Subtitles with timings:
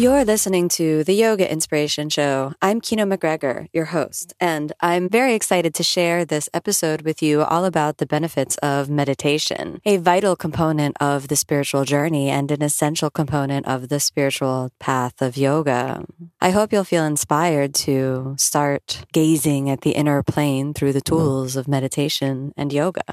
[0.00, 2.54] You're listening to the Yoga Inspiration Show.
[2.62, 7.42] I'm Kino MacGregor, your host, and I'm very excited to share this episode with you
[7.42, 12.62] all about the benefits of meditation, a vital component of the spiritual journey and an
[12.62, 16.06] essential component of the spiritual path of yoga.
[16.40, 21.14] I hope you'll feel inspired to start gazing at the inner plane through the mm-hmm.
[21.14, 23.04] tools of meditation and yoga.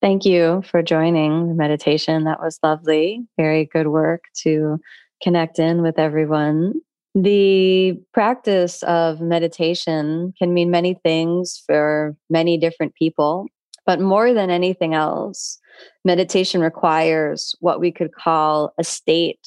[0.00, 2.24] Thank you for joining the meditation.
[2.24, 3.28] That was lovely.
[3.36, 4.80] Very good work to
[5.22, 6.74] connect in with everyone.
[7.14, 13.46] The practice of meditation can mean many things for many different people,
[13.84, 15.58] but more than anything else,
[16.04, 19.46] meditation requires what we could call a state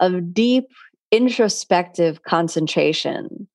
[0.00, 0.64] of deep
[1.10, 3.46] introspective concentration,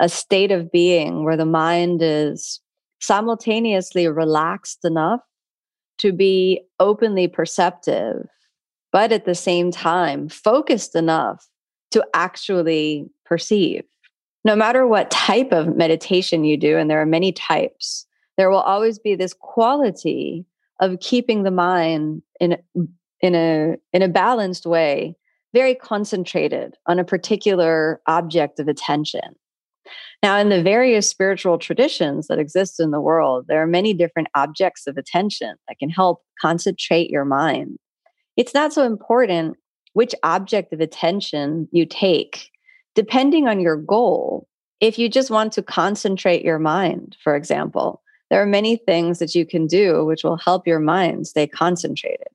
[0.00, 2.60] a state of being where the mind is
[3.00, 5.20] simultaneously relaxed enough
[5.98, 8.26] to be openly perceptive
[8.96, 11.46] but at the same time, focused enough
[11.90, 13.82] to actually perceive.
[14.42, 18.06] No matter what type of meditation you do, and there are many types,
[18.38, 20.46] there will always be this quality
[20.80, 22.56] of keeping the mind in,
[23.20, 25.14] in, a, in a balanced way,
[25.52, 29.36] very concentrated on a particular object of attention.
[30.22, 34.28] Now, in the various spiritual traditions that exist in the world, there are many different
[34.34, 37.78] objects of attention that can help concentrate your mind
[38.36, 39.56] it's not so important
[39.94, 42.50] which object of attention you take,
[42.94, 44.46] depending on your goal.
[44.80, 49.34] If you just want to concentrate your mind, for example, there are many things that
[49.34, 52.26] you can do which will help your mind stay concentrated.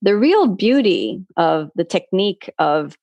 [0.00, 2.96] The real beauty of the technique of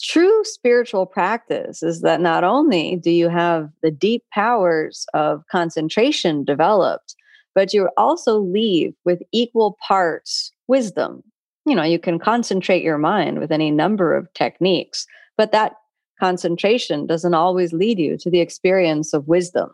[0.00, 6.44] true spiritual practice is that not only do you have the deep powers of concentration
[6.44, 7.16] developed,
[7.54, 11.24] but you also leave with equal parts wisdom
[11.66, 15.06] you know you can concentrate your mind with any number of techniques
[15.36, 15.74] but that
[16.20, 19.70] concentration doesn't always lead you to the experience of wisdom.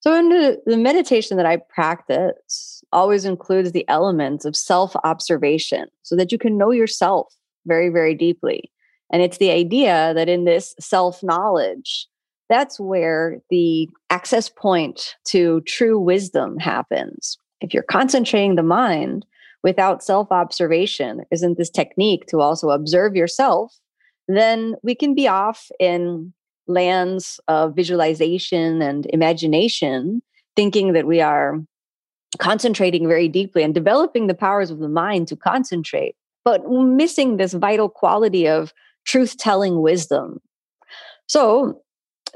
[0.00, 5.86] So in the, the meditation that i practice always includes the elements of self observation
[6.02, 7.34] so that you can know yourself
[7.66, 8.70] very very deeply.
[9.12, 12.06] And it's the idea that in this self knowledge
[12.48, 17.36] that's where the access point to true wisdom happens.
[17.60, 19.26] If you're concentrating the mind
[19.68, 23.76] without self observation, isn't this technique to also observe yourself,
[24.26, 26.32] then we can be off in
[26.66, 30.22] lands of visualization and imagination,
[30.56, 31.58] thinking that we are
[32.38, 36.14] concentrating very deeply and developing the powers of the mind to concentrate,
[36.46, 38.72] but missing this vital quality of
[39.04, 40.38] truth telling wisdom.
[41.26, 41.82] So,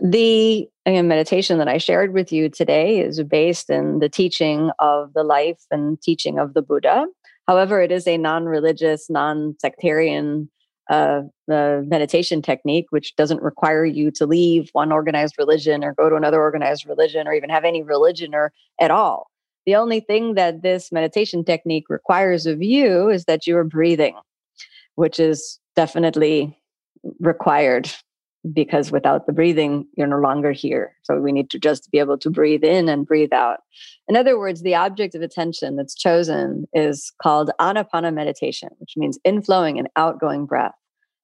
[0.02, 5.12] the again, meditation that I shared with you today is based in the teaching of
[5.14, 7.06] the life and teaching of the Buddha.
[7.48, 10.50] However, it is a non religious, non sectarian
[10.90, 16.16] uh, meditation technique, which doesn't require you to leave one organized religion or go to
[16.16, 19.30] another organized religion or even have any religion or at all.
[19.64, 24.16] The only thing that this meditation technique requires of you is that you are breathing,
[24.96, 26.58] which is definitely
[27.20, 27.90] required
[28.52, 30.96] because without the breathing, you're no longer here.
[31.02, 33.60] So we need to just be able to breathe in and breathe out.
[34.08, 39.18] In other words, the object of attention that's chosen is called anapana meditation, which means
[39.24, 40.74] inflowing and outgoing breath.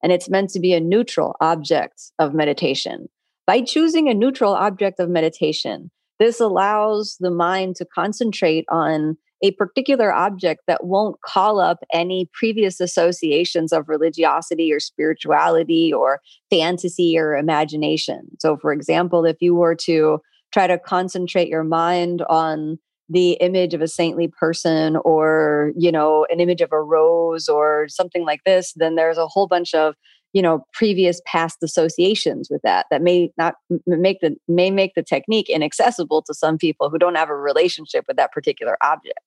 [0.03, 3.09] And it's meant to be a neutral object of meditation.
[3.47, 5.91] By choosing a neutral object of meditation,
[6.21, 12.29] this allows the mind to concentrate on a particular object that won't call up any
[12.33, 18.29] previous associations of religiosity or spirituality or fantasy or imagination.
[18.41, 20.21] So, for example, if you were to
[20.53, 22.79] try to concentrate your mind on
[23.09, 27.87] the image of a saintly person or you know an image of a rose or
[27.89, 29.95] something like this then there's a whole bunch of
[30.33, 33.55] you know previous past associations with that that may not
[33.87, 38.05] make the may make the technique inaccessible to some people who don't have a relationship
[38.07, 39.21] with that particular object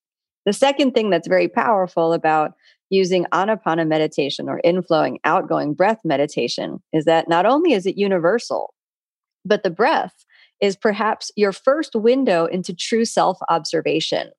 [0.45, 2.53] the second thing that's very powerful about
[2.89, 8.73] using anapana meditation or inflowing, outgoing breath meditation is that not only is it universal,
[9.45, 10.25] but the breath
[10.61, 14.29] is perhaps your first window into true self observation.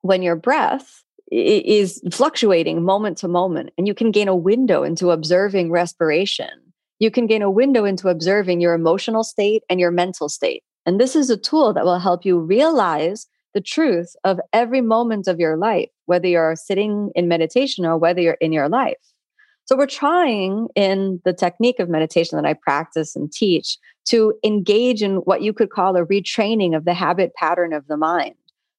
[0.00, 5.10] When your breath is fluctuating moment to moment, and you can gain a window into
[5.10, 6.50] observing respiration,
[6.98, 10.62] you can gain a window into observing your emotional state and your mental state.
[10.84, 15.28] And this is a tool that will help you realize the truth of every moment
[15.28, 18.96] of your life, whether you're sitting in meditation or whether you're in your life.
[19.64, 25.02] So, we're trying in the technique of meditation that I practice and teach to engage
[25.02, 28.34] in what you could call a retraining of the habit pattern of the mind.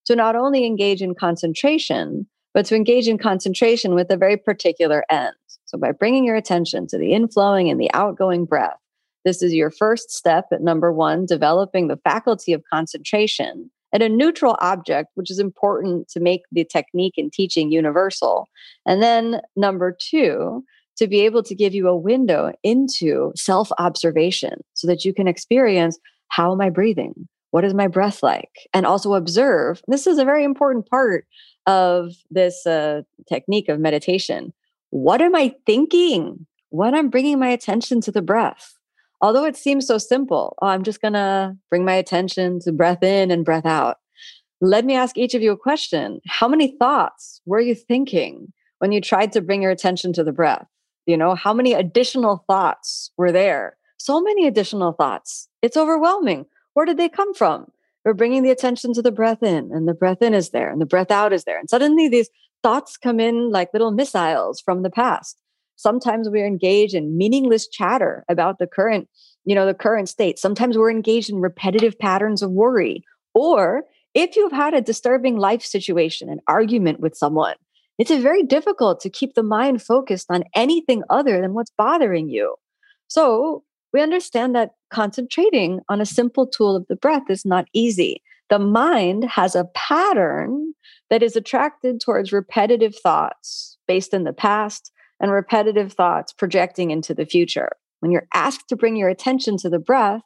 [0.08, 5.06] To not only engage in concentration, but to engage in concentration with a very particular
[5.10, 5.34] end.
[5.66, 8.78] So, by bringing your attention to the inflowing and the outgoing breath,
[9.24, 14.10] this is your first step at number one, developing the faculty of concentration at a
[14.10, 18.50] neutral object, which is important to make the technique and teaching universal.
[18.86, 20.64] And then number two,
[20.98, 25.28] to be able to give you a window into self observation so that you can
[25.28, 25.98] experience
[26.30, 27.28] how am I breathing?
[27.52, 28.68] What is my breath like?
[28.74, 29.82] And also observe.
[29.88, 31.28] This is a very important part
[31.68, 34.54] of this uh, technique of meditation.
[34.90, 38.74] What am I thinking when I'm bringing my attention to the breath?
[39.24, 43.02] Although it seems so simple, oh, I'm just going to bring my attention to breath
[43.02, 43.98] in and breath out.
[44.62, 46.20] Let me ask each of you a question.
[46.28, 50.34] How many thoughts were you thinking when you tried to bring your attention to the
[50.34, 50.68] breath?
[51.06, 53.78] You know, how many additional thoughts were there?
[53.98, 55.48] So many additional thoughts.
[55.62, 56.46] It's overwhelming.
[56.74, 57.72] Where did they come from?
[58.04, 60.82] We're bringing the attention to the breath in, and the breath in is there, and
[60.82, 61.58] the breath out is there.
[61.58, 62.30] And suddenly these
[62.62, 65.42] thoughts come in like little missiles from the past
[65.84, 69.08] sometimes we're engaged in meaningless chatter about the current
[69.46, 70.40] you know the current state.
[70.40, 73.04] Sometimes we're engaged in repetitive patterns of worry.
[73.36, 73.84] Or
[74.14, 77.56] if you've had a disturbing life situation an argument with someone
[78.00, 82.56] it's very difficult to keep the mind focused on anything other than what's bothering you.
[83.08, 88.24] So we understand that concentrating on a simple tool of the breath is not easy.
[88.50, 90.74] The mind has a pattern
[91.10, 94.92] that is attracted towards repetitive thoughts based in the past
[95.24, 97.70] and repetitive thoughts projecting into the future.
[98.02, 100.22] When you're asked to bring your attention to the breath,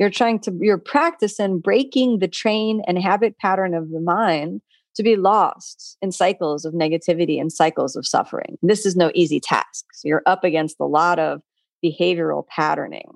[0.00, 4.60] you're trying to, you're practicing breaking the train and habit pattern of the mind
[4.96, 8.58] to be lost in cycles of negativity and cycles of suffering.
[8.60, 9.84] This is no easy task.
[9.92, 11.42] So you're up against a lot of
[11.84, 13.12] behavioral patterning.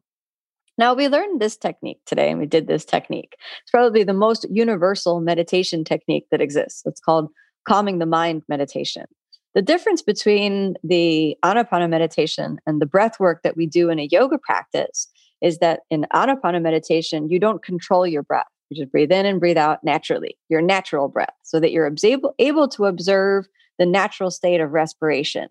[0.79, 3.35] Now, we learned this technique today and we did this technique.
[3.63, 6.83] It's probably the most universal meditation technique that exists.
[6.87, 7.31] It's called
[7.67, 9.07] calming the mind meditation.
[9.55, 14.09] The difference between the Anapana meditation and the breath work that we do in a
[14.11, 15.06] yoga practice
[15.41, 18.47] is that in Anapana meditation, you don't control your breath.
[18.71, 22.35] You just breathe in and breathe out naturally, your natural breath, so that you're able,
[22.39, 23.47] able to observe
[23.79, 25.49] the natural state of respiration.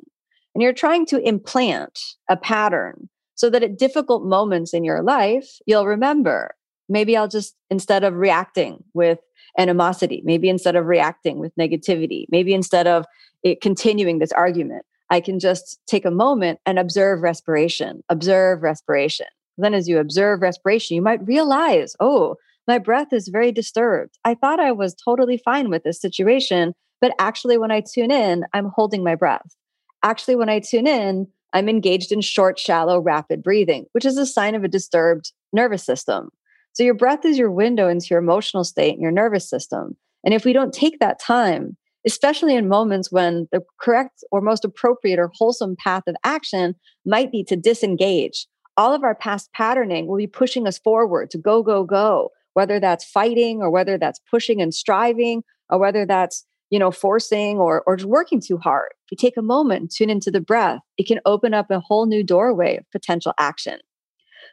[0.53, 5.59] And you're trying to implant a pattern so that at difficult moments in your life,
[5.65, 6.55] you'll remember
[6.89, 9.19] maybe I'll just, instead of reacting with
[9.57, 13.05] animosity, maybe instead of reacting with negativity, maybe instead of
[13.43, 14.85] it continuing this argument.
[15.09, 19.27] I can just take a moment and observe respiration, observe respiration.
[19.57, 22.37] Then, as you observe respiration, you might realize, oh,
[22.67, 24.17] my breath is very disturbed.
[24.25, 28.45] I thought I was totally fine with this situation, but actually, when I tune in,
[28.53, 29.55] I'm holding my breath.
[30.01, 34.25] Actually, when I tune in, I'm engaged in short, shallow, rapid breathing, which is a
[34.25, 36.29] sign of a disturbed nervous system.
[36.71, 39.95] So, your breath is your window into your emotional state and your nervous system.
[40.23, 44.65] And if we don't take that time especially in moments when the correct or most
[44.65, 48.47] appropriate or wholesome path of action might be to disengage.
[48.75, 52.79] All of our past patterning will be pushing us forward to go, go, go, whether
[52.79, 57.83] that's fighting or whether that's pushing and striving or whether that's you know forcing or
[57.85, 61.19] or working too hard if you take a moment tune into the breath it can
[61.25, 63.77] open up a whole new doorway of potential action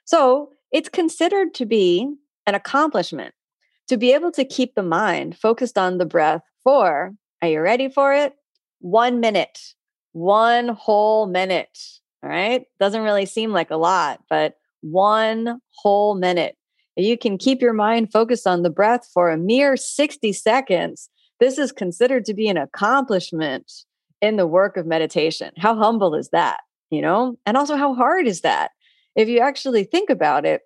[0.04, 2.12] so it's considered to be
[2.47, 3.35] an accomplishment
[3.88, 7.88] to be able to keep the mind focused on the breath for are you ready
[7.88, 8.35] for it?
[8.80, 9.75] One minute,
[10.12, 11.78] one whole minute.
[12.23, 12.66] All right.
[12.78, 16.56] Doesn't really seem like a lot, but one whole minute.
[16.97, 21.09] You can keep your mind focused on the breath for a mere 60 seconds.
[21.38, 23.73] This is considered to be an accomplishment
[24.20, 25.52] in the work of meditation.
[25.56, 26.59] How humble is that?
[26.90, 28.73] You know, and also how hard is that?
[29.16, 30.62] If you actually think about it,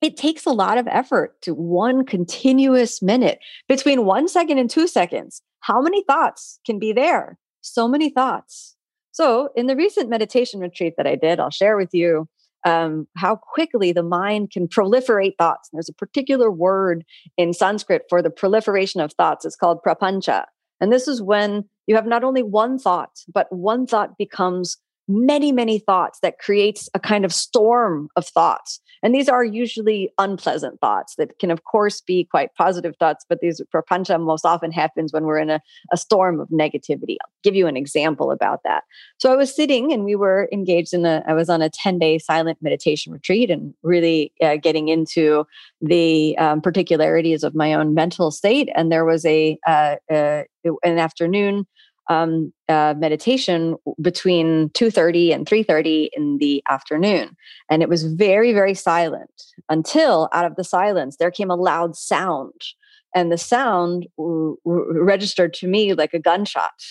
[0.00, 4.86] it takes a lot of effort to one continuous minute between one second and two
[4.86, 5.42] seconds.
[5.60, 7.38] How many thoughts can be there?
[7.60, 8.76] So many thoughts.
[9.12, 12.28] So, in the recent meditation retreat that I did, I'll share with you
[12.64, 15.68] um, how quickly the mind can proliferate thoughts.
[15.72, 17.04] there's a particular word
[17.36, 19.44] in Sanskrit for the proliferation of thoughts.
[19.44, 20.44] It's called prapancha.
[20.80, 24.76] And this is when you have not only one thought, but one thought becomes
[25.08, 28.80] many, many thoughts that creates a kind of storm of thoughts.
[29.02, 33.40] And these are usually unpleasant thoughts that can, of course, be quite positive thoughts, but
[33.40, 35.60] these prapancha most often happens when we're in a,
[35.92, 37.16] a storm of negativity.
[37.22, 38.84] I'll give you an example about that.
[39.18, 41.98] So I was sitting and we were engaged in a, I was on a 10
[41.98, 45.46] day silent meditation retreat and really uh, getting into
[45.80, 48.68] the um, particularities of my own mental state.
[48.74, 50.42] And there was a, uh, uh,
[50.82, 51.66] an afternoon
[52.08, 57.36] um, uh, meditation between 2.30 and 3.30 in the afternoon.
[57.70, 61.96] And it was very very silent until out of the silence there came a loud
[61.96, 62.60] sound.
[63.14, 66.82] And the sound w- w- registered to me like a gunshot.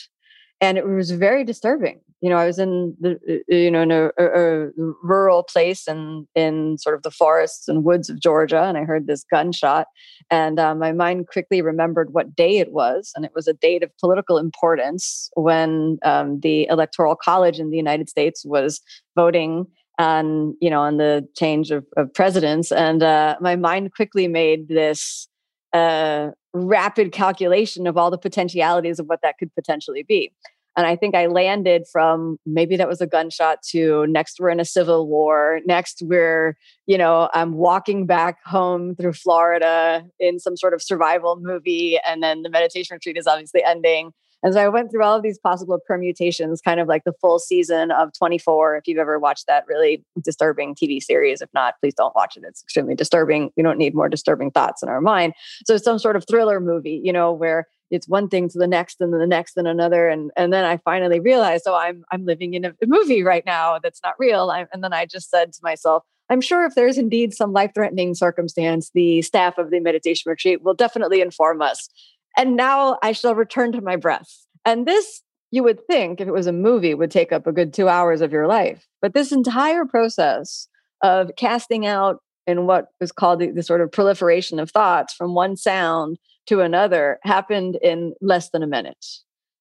[0.60, 3.92] And it was very disturbing you know i was in the uh, you know in
[3.92, 4.70] a, a,
[5.04, 9.08] rural place and in sort of the forests and woods of georgia and i heard
[9.08, 9.88] this gunshot
[10.30, 13.84] and uh, my mind quickly remembered what day it was and it was a date
[13.84, 18.82] of political importance when um, the electoral college in the united states was
[19.16, 19.66] voting
[20.00, 24.68] on you know on the change of, of presidents and uh, my mind quickly made
[24.68, 25.28] this
[25.74, 30.32] uh, rapid calculation of all the potentialities of what that could potentially be.
[30.78, 34.60] And I think I landed from maybe that was a gunshot to next we're in
[34.60, 35.60] a civil war.
[35.66, 36.56] Next we're,
[36.86, 42.00] you know, I'm walking back home through Florida in some sort of survival movie.
[42.08, 44.12] And then the meditation retreat is obviously ending.
[44.44, 47.40] And so I went through all of these possible permutations, kind of like the full
[47.40, 48.78] season of 24.
[48.78, 52.44] If you've ever watched that really disturbing TV series, if not, please don't watch it.
[52.48, 53.50] It's extremely disturbing.
[53.58, 55.34] We don't need more disturbing thoughts in our mind.
[55.66, 59.00] So some sort of thriller movie, you know, where it's one thing to the next
[59.00, 62.26] and then the next and another and and then i finally realized oh i'm i'm
[62.26, 65.54] living in a, movie right now that's not real I, and then i just said
[65.54, 69.80] to myself i'm sure if there's indeed some life threatening circumstance the staff of the
[69.80, 71.90] meditation retreat will definitely inform us
[72.38, 74.46] and now I shall return to my breath.
[74.64, 77.74] And this, you would think, if it was a movie, would take up a good
[77.74, 78.88] two hours of your life.
[79.02, 80.68] But this entire process
[81.02, 85.34] of casting out in what is called the, the sort of proliferation of thoughts from
[85.34, 86.18] one sound
[86.48, 89.06] to another happened in less than a minute.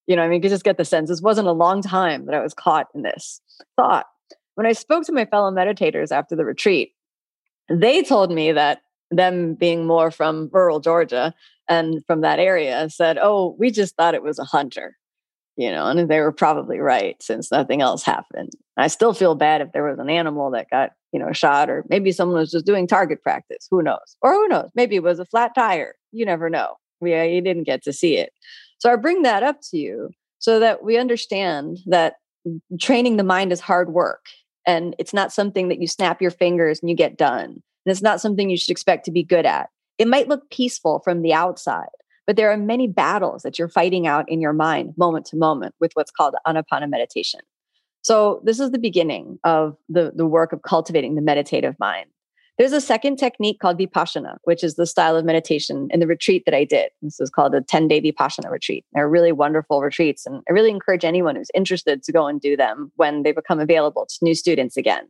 [0.06, 2.34] You know, I mean, you just get the sense this wasn't a long time that
[2.34, 3.40] I was caught in this
[3.76, 4.06] thought.
[4.54, 6.92] When I spoke to my fellow meditators after the retreat,
[7.68, 11.34] they told me that them being more from rural Georgia
[11.68, 14.96] and from that area said, Oh, we just thought it was a hunter,
[15.56, 18.52] you know, and they were probably right since nothing else happened.
[18.76, 21.82] I still feel bad if there was an animal that got, you know, shot, or
[21.88, 23.66] maybe someone was just doing target practice.
[23.70, 24.18] Who knows?
[24.20, 24.68] Or who knows?
[24.74, 25.94] Maybe it was a flat tire.
[26.12, 26.74] You never know.
[27.00, 28.34] We, uh, you didn't get to see it.
[28.76, 32.16] So I bring that up to you so that we understand that
[32.78, 34.26] training the mind is hard work
[34.66, 38.02] and it's not something that you snap your fingers and you get done and it's
[38.02, 39.70] not something you should expect to be good at.
[39.96, 41.88] It might look peaceful from the outside,
[42.26, 45.74] but there are many battles that you're fighting out in your mind moment to moment
[45.80, 47.40] with what's called anapana meditation.
[48.06, 52.06] So, this is the beginning of the, the work of cultivating the meditative mind.
[52.56, 56.44] There's a second technique called Vipassana, which is the style of meditation in the retreat
[56.46, 56.92] that I did.
[57.02, 58.84] This is called a 10 day Vipassana retreat.
[58.92, 60.24] They're really wonderful retreats.
[60.24, 63.58] And I really encourage anyone who's interested to go and do them when they become
[63.58, 65.08] available to new students again.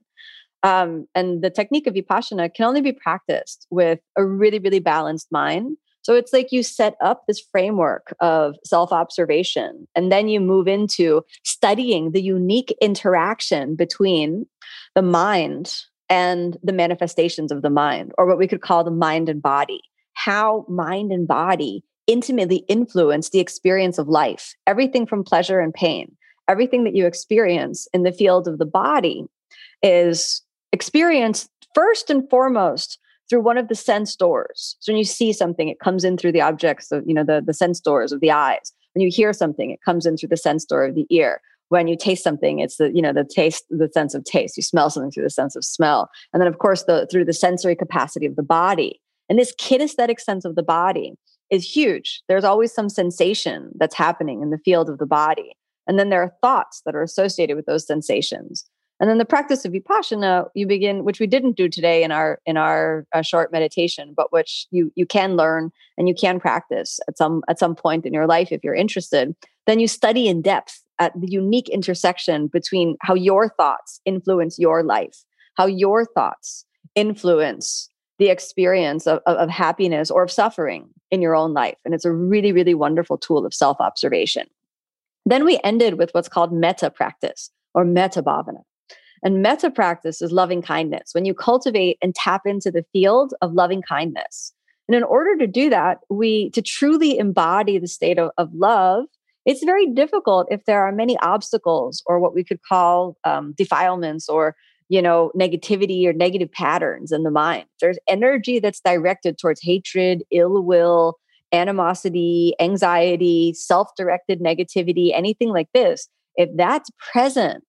[0.63, 5.31] Um, and the technique of vipassana can only be practiced with a really, really balanced
[5.31, 5.77] mind.
[6.07, 10.69] So it's like you set up this framework of self observation, and then you move
[10.69, 14.47] into studying the unique interaction between
[14.95, 15.75] the mind
[16.09, 19.81] and the manifestations of the mind, or what we could call the mind and body.
[20.13, 26.17] How mind and body intimately influence the experience of life, everything from pleasure and pain.
[26.47, 29.25] Everything that you experience in the field of the body
[29.83, 30.41] is
[30.73, 34.77] experienced first and foremost through one of the sense doors.
[34.81, 37.43] So when you see something, it comes in through the objects of, you know, the,
[37.45, 38.73] the sense doors of the eyes.
[38.95, 41.41] When you hear something, it comes in through the sense door of the ear.
[41.69, 44.57] When you taste something, it's the, you know, the taste, the sense of taste.
[44.57, 46.09] You smell something through the sense of smell.
[46.33, 49.01] And then of course the through the sensory capacity of the body.
[49.29, 51.15] And this kinesthetic sense of the body
[51.51, 52.23] is huge.
[52.29, 55.57] There's always some sensation that's happening in the field of the body.
[55.87, 58.65] And then there are thoughts that are associated with those sensations.
[58.99, 62.41] And then the practice of vipassana, you begin, which we didn't do today in our
[62.47, 66.99] in our uh, short meditation, but which you you can learn and you can practice
[67.09, 69.35] at some at some point in your life if you're interested.
[69.67, 74.83] Then you study in depth at the unique intersection between how your thoughts influence your
[74.83, 75.25] life,
[75.57, 81.37] how your thoughts influence the experience of, of, of happiness or of suffering in your
[81.37, 81.77] own life.
[81.85, 84.47] And it's a really, really wonderful tool of self observation.
[85.27, 88.63] Then we ended with what's called metta practice or metta bhavana.
[89.23, 91.11] And metta practice is loving kindness.
[91.13, 94.53] When you cultivate and tap into the field of loving kindness.
[94.89, 99.07] And in order to do that, we to truly embody the state of, of love
[99.47, 104.29] it's very difficult if there are many obstacles or what we could call um, defilements
[104.29, 104.57] or
[104.89, 110.23] you know negativity or negative patterns in the mind there's energy that's directed towards hatred
[110.31, 111.15] ill will
[111.53, 117.65] animosity anxiety self-directed negativity anything like this if that's present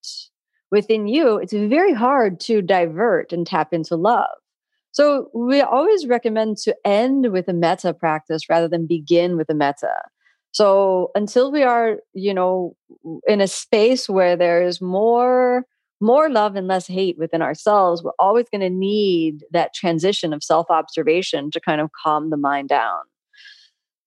[0.72, 4.36] within you it's very hard to divert and tap into love
[4.92, 9.54] so we always recommend to end with a metta practice rather than begin with a
[9.54, 9.94] metta
[10.52, 12.76] so until we are you know
[13.28, 15.66] in a space where there's more
[16.00, 20.44] more love and less hate within ourselves, we're always going to need that transition of
[20.44, 23.00] self observation to kind of calm the mind down.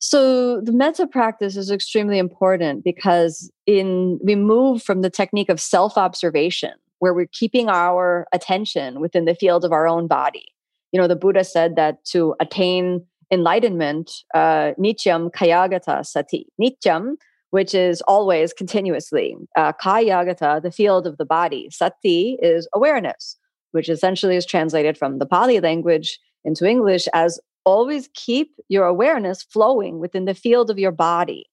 [0.00, 5.60] So the metta practice is extremely important because in we move from the technique of
[5.60, 10.46] self observation where we're keeping our attention within the field of our own body.
[10.92, 16.46] You know, the Buddha said that to attain enlightenment, uh, nityam kayagata sati.
[16.60, 17.16] Nityam
[17.50, 19.36] which is always continuously.
[19.56, 21.68] Uh, Kayagata, the field of the body.
[21.70, 23.36] Sati is awareness,
[23.72, 29.42] which essentially is translated from the Pali language into English as always keep your awareness
[29.42, 31.46] flowing within the field of your body.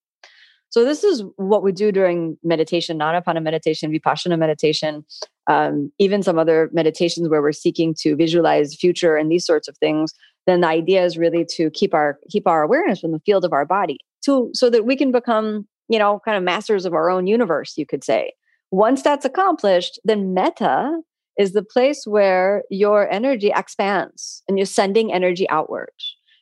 [0.70, 5.06] So this is what we do during meditation, Anapana meditation, Vipassana meditation,
[5.48, 9.78] um, even some other meditations where we're seeking to visualize future and these sorts of
[9.78, 10.14] things.
[10.46, 13.54] Then the idea is really to keep our keep our awareness from the field of
[13.54, 17.10] our body, to so that we can become you know, kind of masters of our
[17.10, 18.34] own universe, you could say.
[18.72, 21.00] Once that's accomplished, then metta
[21.38, 25.92] is the place where your energy expands and you're sending energy outward.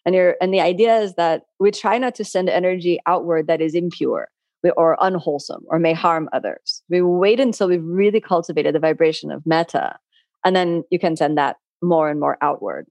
[0.06, 3.62] And you're, and the idea is that we try not to send energy outward that
[3.62, 4.30] is impure
[4.78, 6.82] or unwholesome or may harm others.
[6.90, 9.98] We wait until we've really cultivated the vibration of metta,
[10.44, 12.88] and then you can send that more and more outward.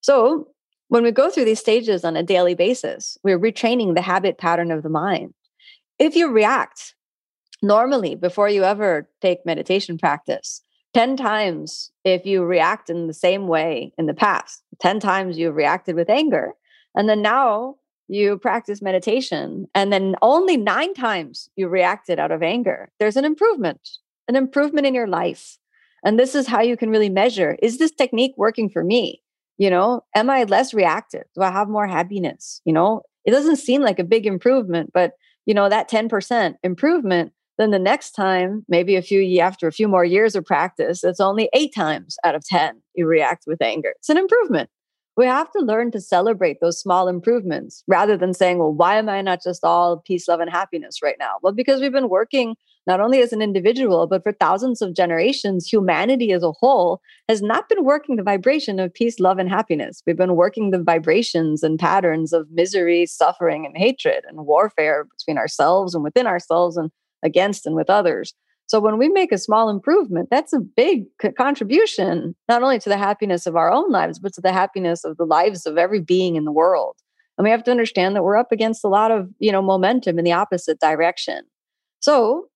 [0.00, 0.48] So
[0.88, 4.70] when we go through these stages on a daily basis, we're retraining the habit pattern
[4.70, 5.34] of the mind
[5.98, 6.94] if you react
[7.62, 10.62] normally before you ever take meditation practice
[10.94, 14.62] 10 times if you react in the same way in the past.
[14.80, 16.52] 10 times you've reacted with anger
[16.94, 17.74] and then now
[18.06, 22.90] you practice meditation and then only 9 times you reacted out of anger.
[22.98, 23.80] There's an improvement
[24.26, 25.58] an improvement in your life
[26.02, 29.20] and this is how you can really measure is this technique working for me?
[29.58, 31.24] You know am i less reactive?
[31.34, 32.60] Do i have more happiness?
[32.64, 35.12] You know it doesn't seem like a big improvement but
[35.46, 39.88] you know that 10% improvement then the next time maybe a few after a few
[39.88, 43.92] more years of practice it's only eight times out of 10 you react with anger.
[43.98, 44.70] It's an improvement.
[45.16, 49.08] We have to learn to celebrate those small improvements rather than saying well why am
[49.08, 51.34] i not just all peace love and happiness right now?
[51.42, 55.66] Well because we've been working not only as an individual, but for thousands of generations,
[55.66, 60.02] humanity as a whole has not been working the vibration of peace, love, and happiness.
[60.06, 65.38] We've been working the vibrations and patterns of misery, suffering, and hatred and warfare between
[65.38, 66.90] ourselves and within ourselves and
[67.24, 68.34] against and with others.
[68.66, 71.04] So when we make a small improvement, that's a big
[71.36, 75.16] contribution, not only to the happiness of our own lives, but to the happiness of
[75.16, 76.96] the lives of every being in the world.
[77.36, 80.18] And we have to understand that we're up against a lot of, you know, momentum
[80.18, 81.42] in the opposite direction.
[82.00, 82.48] So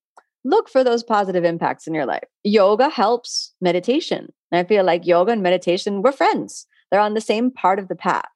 [0.45, 2.25] look for those positive impacts in your life.
[2.45, 4.33] Yoga helps meditation.
[4.51, 6.67] And I feel like yoga and meditation, we're friends.
[6.91, 8.29] They're on the same part of the path.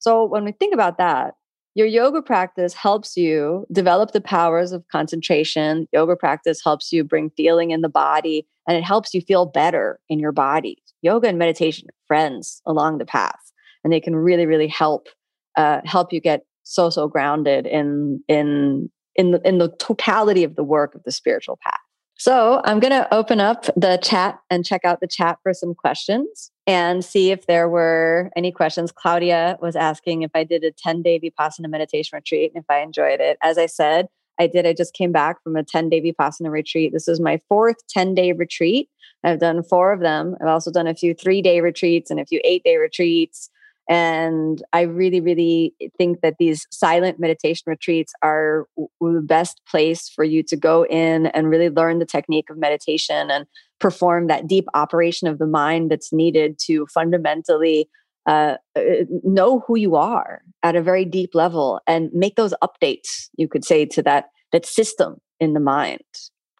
[0.00, 1.34] So when we think about that,
[1.74, 5.86] your yoga practice helps you develop the powers of concentration.
[5.92, 9.98] Yoga practice helps you bring feeling in the body and it helps you feel better
[10.08, 10.82] in your body.
[11.00, 13.40] Yoga and meditation, friends along the path,
[13.82, 15.08] and they can really, really help
[15.56, 20.56] uh, help you get so so grounded in in in the, in the totality of
[20.56, 21.80] the work of the spiritual path.
[22.18, 25.74] So I'm going to open up the chat and check out the chat for some
[25.74, 28.92] questions and see if there were any questions.
[28.92, 32.80] Claudia was asking if I did a 10 day Vipassana meditation retreat and if I
[32.80, 33.38] enjoyed it.
[33.42, 34.66] As I said, I did.
[34.66, 36.92] I just came back from a 10 day Vipassana retreat.
[36.92, 38.88] This is my fourth 10 day retreat.
[39.24, 40.36] I've done four of them.
[40.40, 43.50] I've also done a few three day retreats and a few eight day retreats.
[43.88, 48.66] And I really, really think that these silent meditation retreats are
[49.00, 53.30] the best place for you to go in and really learn the technique of meditation
[53.30, 53.46] and
[53.80, 57.88] perform that deep operation of the mind that's needed to fundamentally
[58.24, 58.80] uh, uh
[59.24, 63.64] know who you are at a very deep level and make those updates, you could
[63.64, 65.98] say, to that that system in the mind.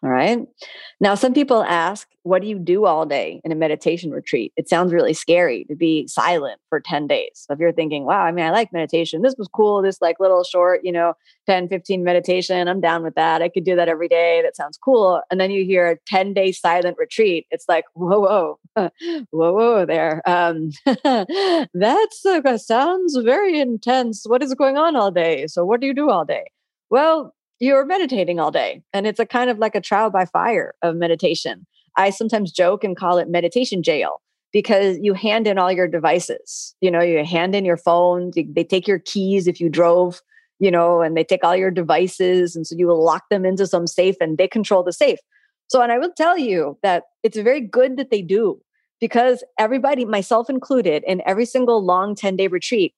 [0.03, 0.39] All right.
[0.99, 4.51] Now, some people ask, what do you do all day in a meditation retreat?
[4.57, 7.31] It sounds really scary to be silent for 10 days.
[7.35, 9.21] So if you're thinking, wow, I mean, I like meditation.
[9.21, 9.81] This was cool.
[9.81, 11.13] This like little short, you know,
[11.45, 12.67] 10, 15 meditation.
[12.67, 13.41] I'm down with that.
[13.41, 14.41] I could do that every day.
[14.43, 15.21] That sounds cool.
[15.31, 17.45] And then you hear a 10 day silent retreat.
[17.49, 18.59] It's like, whoa, whoa,
[19.31, 20.21] whoa, whoa there.
[20.25, 20.71] Um,
[21.73, 24.25] that's uh, sounds very intense.
[24.25, 25.47] What is going on all day?
[25.47, 26.43] So what do you do all day?
[26.89, 27.33] Well,
[27.63, 28.83] you're meditating all day.
[28.91, 31.65] And it's a kind of like a trial by fire of meditation.
[31.95, 34.21] I sometimes joke and call it meditation jail
[34.51, 36.75] because you hand in all your devices.
[36.81, 40.21] You know, you hand in your phone, they take your keys if you drove,
[40.59, 42.53] you know, and they take all your devices.
[42.55, 45.19] And so you will lock them into some safe and they control the safe.
[45.67, 48.61] So, and I will tell you that it's very good that they do
[48.99, 52.93] because everybody, myself included, in every single long 10 day retreat,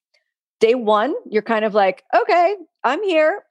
[0.59, 3.43] day one, you're kind of like, okay, I'm here.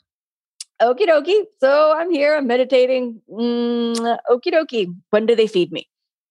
[0.82, 1.44] Okie dokie.
[1.60, 3.20] So I'm here, I'm meditating.
[3.30, 4.94] Mm, okie dokie.
[5.10, 5.88] When do they feed me?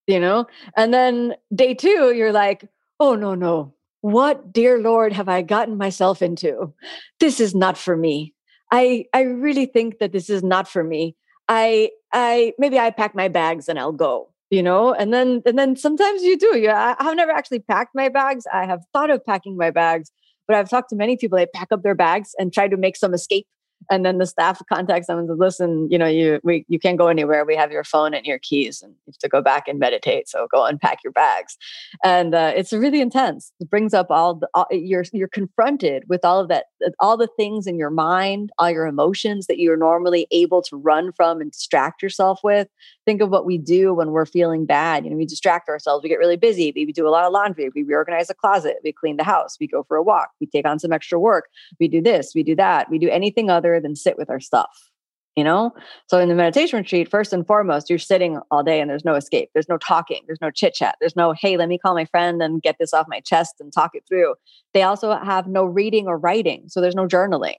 [0.07, 0.47] You know?
[0.75, 2.67] And then day two, you're like,
[2.99, 3.73] oh, no, no.
[4.01, 6.73] What, dear Lord, have I gotten myself into?
[7.19, 8.33] This is not for me.
[8.69, 11.15] I, I really think that this is not for me.
[11.47, 15.57] I, I, maybe I pack my bags and I'll go you know and then and
[15.57, 19.25] then sometimes you do yeah i've never actually packed my bags i have thought of
[19.25, 20.11] packing my bags
[20.47, 22.95] but i've talked to many people they pack up their bags and try to make
[22.95, 23.47] some escape
[23.89, 26.97] and then the staff contacts them and says, "Listen, you know, you we you can't
[26.97, 27.45] go anywhere.
[27.45, 30.29] We have your phone and your keys, and you have to go back and meditate.
[30.29, 31.57] So go unpack your bags."
[32.03, 33.51] And uh, it's really intense.
[33.59, 36.65] It brings up all the all, you're you're confronted with all of that,
[36.99, 41.11] all the things in your mind, all your emotions that you're normally able to run
[41.11, 42.67] from and distract yourself with.
[43.05, 45.03] Think of what we do when we're feeling bad.
[45.03, 46.03] You know, we distract ourselves.
[46.03, 46.71] We get really busy.
[46.75, 47.69] We do a lot of laundry.
[47.75, 48.77] We reorganize a closet.
[48.83, 49.57] We clean the house.
[49.59, 50.29] We go for a walk.
[50.39, 51.49] We take on some extra work.
[51.79, 52.33] We do this.
[52.33, 52.89] We do that.
[52.89, 54.91] We do anything other than sit with our stuff
[55.35, 55.73] you know?
[56.07, 59.15] So in the meditation retreat first and foremost you're sitting all day and there's no
[59.15, 59.49] escape.
[59.53, 60.21] There's no talking.
[60.27, 60.95] There's no chit chat.
[60.99, 63.71] There's no hey let me call my friend and get this off my chest and
[63.73, 64.35] talk it through.
[64.73, 67.55] They also have no reading or writing so there's no journaling.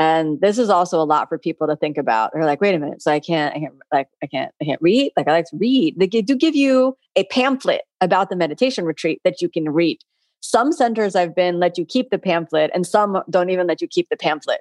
[0.00, 2.30] And this is also a lot for people to think about.
[2.32, 4.82] They're like wait a minute so i can't i can't like i can't i can't
[4.82, 5.12] read?
[5.16, 5.98] Like i like to read.
[5.98, 9.98] They do give you a pamphlet about the meditation retreat that you can read.
[10.40, 13.88] Some centers i've been let you keep the pamphlet and some don't even let you
[13.88, 14.60] keep the pamphlet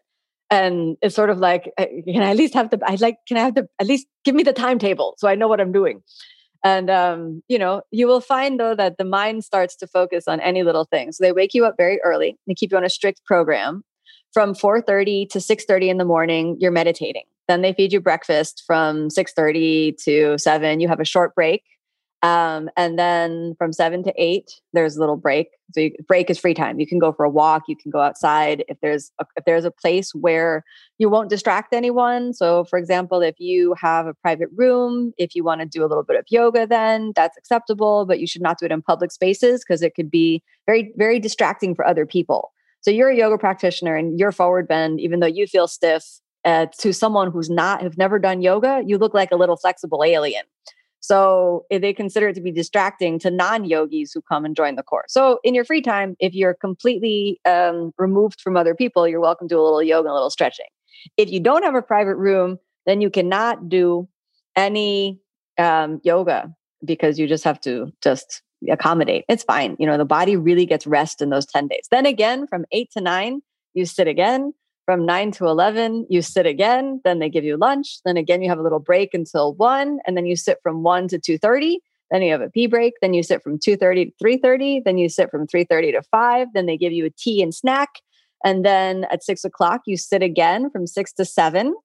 [0.50, 3.38] and it's sort of like uh, can i at least have the i like can
[3.38, 6.02] i have the at least give me the timetable so i know what i'm doing?
[6.64, 10.40] And um, you know you will find though that the mind starts to focus on
[10.42, 11.12] any little thing.
[11.12, 12.38] So they wake you up very early.
[12.48, 13.84] They keep you on a strict program.
[14.34, 17.24] From 4.30 to 6.30 in the morning you're meditating.
[17.48, 21.64] Then they feed you breakfast from 6.30 to 7 you have a short break
[22.24, 25.50] um, and then from seven to eight, there's a little break.
[25.74, 26.80] So you, break is free time.
[26.80, 27.64] You can go for a walk.
[27.68, 28.64] You can go outside.
[28.68, 30.64] If there's a, if there's a place where
[30.98, 32.34] you won't distract anyone.
[32.34, 35.88] So, for example, if you have a private room, if you want to do a
[35.88, 38.06] little bit of yoga, then that's acceptable.
[38.08, 41.20] But you should not do it in public spaces because it could be very very
[41.20, 42.52] distracting for other people.
[42.82, 46.04] So you're a yoga practitioner and you're forward bend, even though you feel stiff.
[46.46, 50.02] Uh, to someone who's not, who've never done yoga, you look like a little flexible
[50.02, 50.44] alien.
[51.08, 54.76] So eh, they consider it to be distracting to non yogis who come and join
[54.76, 55.14] the course.
[55.14, 59.48] So in your free time, if you're completely um, removed from other people, you're welcome
[59.48, 60.66] to a little yoga a little stretching.
[61.16, 64.10] If you don't have a private room, then you cannot do
[64.58, 65.22] any
[65.58, 69.24] um, yoga because you just have to just accommodate.
[69.30, 69.78] It's fine.
[69.80, 71.88] You know, the body really gets rest in those 10 days.
[71.90, 73.42] Then again, from eight to nine,
[73.74, 74.54] you sit again
[74.88, 78.50] from 9 to 11 you sit again then they give you lunch then again you
[78.50, 81.76] have a little break until 1 and then you sit from 1 to 2.30
[82.10, 85.10] then you have a pee break then you sit from 2.30 to 3.30 then you
[85.10, 87.90] sit from 3.30 to 5 then they give you a tea and snack
[88.46, 91.76] and then at 6 o'clock you sit again from 6 to 7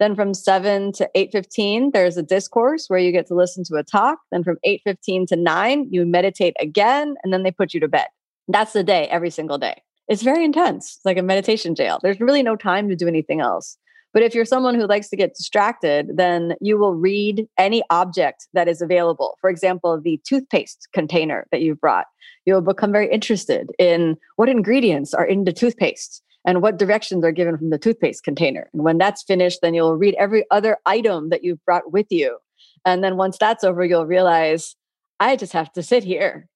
[0.00, 3.82] then from 7 to 8.15 there's a discourse where you get to listen to a
[3.82, 4.18] talk.
[4.30, 8.06] Then from 8.15 to 9 you meditate again and then they put you to bed.
[8.46, 10.96] That's the day every single day it's very intense.
[10.96, 11.98] It's like a meditation jail.
[12.02, 13.76] There's really no time to do anything else.
[14.14, 18.48] But if you're someone who likes to get distracted, then you will read any object
[18.54, 19.36] that is available.
[19.40, 22.06] For example, the toothpaste container that you've brought.
[22.46, 27.32] You'll become very interested in what ingredients are in the toothpaste and what directions are
[27.32, 28.70] given from the toothpaste container.
[28.72, 32.38] And when that's finished, then you'll read every other item that you've brought with you.
[32.86, 34.74] And then once that's over, you'll realize,
[35.20, 36.48] I just have to sit here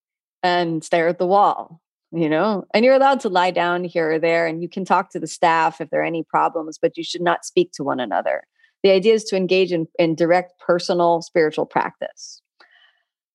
[0.42, 1.81] and stare at the wall
[2.12, 5.10] you know and you're allowed to lie down here or there and you can talk
[5.10, 8.00] to the staff if there are any problems but you should not speak to one
[8.00, 8.44] another.
[8.82, 12.42] The idea is to engage in, in direct personal spiritual practice.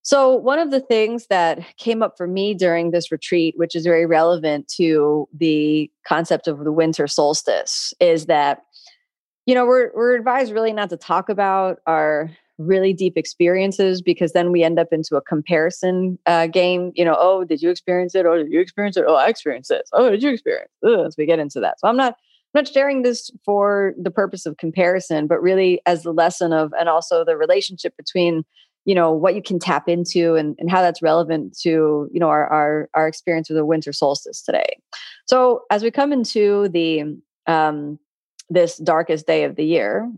[0.01, 3.83] So one of the things that came up for me during this retreat which is
[3.83, 8.63] very relevant to the concept of the winter solstice is that
[9.45, 14.33] you know we're, we're advised really not to talk about our really deep experiences because
[14.33, 16.91] then we end up into a comparison uh, game.
[16.95, 18.25] You know, oh, did you experience it?
[18.25, 19.05] Oh, did you experience it?
[19.07, 19.89] Oh, I experienced this.
[19.93, 20.71] Oh, did you experience?
[20.85, 22.15] Ugh, as we get into that, so I'm not
[22.55, 26.73] I'm not sharing this for the purpose of comparison, but really as the lesson of
[26.79, 28.43] and also the relationship between
[28.85, 32.29] you know what you can tap into and, and how that's relevant to you know
[32.29, 34.79] our, our our experience with the winter solstice today
[35.27, 37.03] so as we come into the
[37.47, 37.99] um
[38.49, 40.09] this darkest day of the year,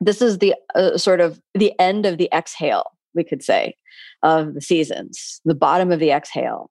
[0.00, 3.76] this is the uh, sort of the end of the exhale, we could say,
[4.22, 6.70] of the seasons, the bottom of the exhale.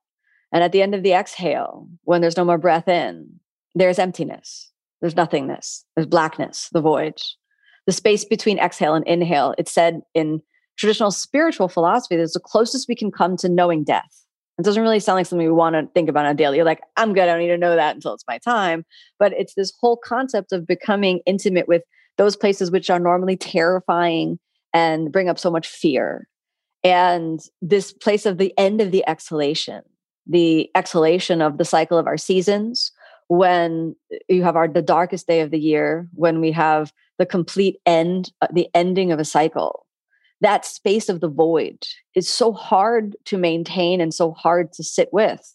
[0.52, 3.28] And at the end of the exhale, when there's no more breath in,
[3.74, 7.14] there's emptiness, there's nothingness, there's blackness, the void.
[7.86, 10.42] The space between exhale and inhale, it's said in
[10.78, 14.24] traditional spiritual philosophy, that's the closest we can come to knowing death.
[14.58, 16.56] It doesn't really sound like something we want to think about on a daily.
[16.56, 17.22] You're like, I'm good.
[17.22, 18.84] I don't need to know that until it's my time.
[19.18, 21.82] But it's this whole concept of becoming intimate with
[22.18, 24.38] those places which are normally terrifying
[24.74, 26.28] and bring up so much fear.
[26.84, 29.82] And this place of the end of the exhalation,
[30.26, 32.92] the exhalation of the cycle of our seasons,
[33.28, 33.94] when
[34.28, 38.32] you have our the darkest day of the year, when we have the complete end,
[38.42, 39.86] uh, the ending of a cycle,
[40.40, 45.08] that space of the void is so hard to maintain and so hard to sit
[45.12, 45.54] with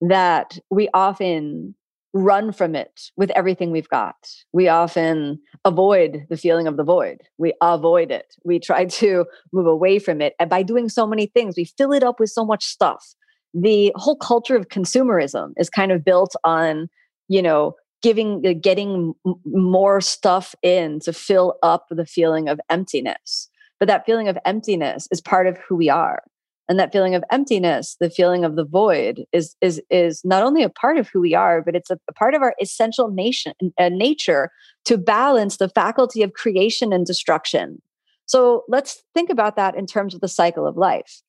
[0.00, 1.74] that we often
[2.14, 4.14] run from it with everything we've got.
[4.52, 7.22] We often avoid the feeling of the void.
[7.38, 8.36] We avoid it.
[8.44, 10.34] We try to move away from it.
[10.38, 13.14] And by doing so many things, we fill it up with so much stuff.
[13.52, 16.88] The whole culture of consumerism is kind of built on,
[17.28, 23.48] you know, giving, uh, getting more stuff in to fill up the feeling of emptiness.
[23.80, 26.22] But that feeling of emptiness is part of who we are.
[26.68, 30.62] And that feeling of emptiness, the feeling of the void, is is is not only
[30.62, 33.52] a part of who we are, but it's a, a part of our essential nation,
[33.78, 34.50] uh, nature
[34.86, 37.82] to balance the faculty of creation and destruction.
[38.26, 41.20] So let's think about that in terms of the cycle of life.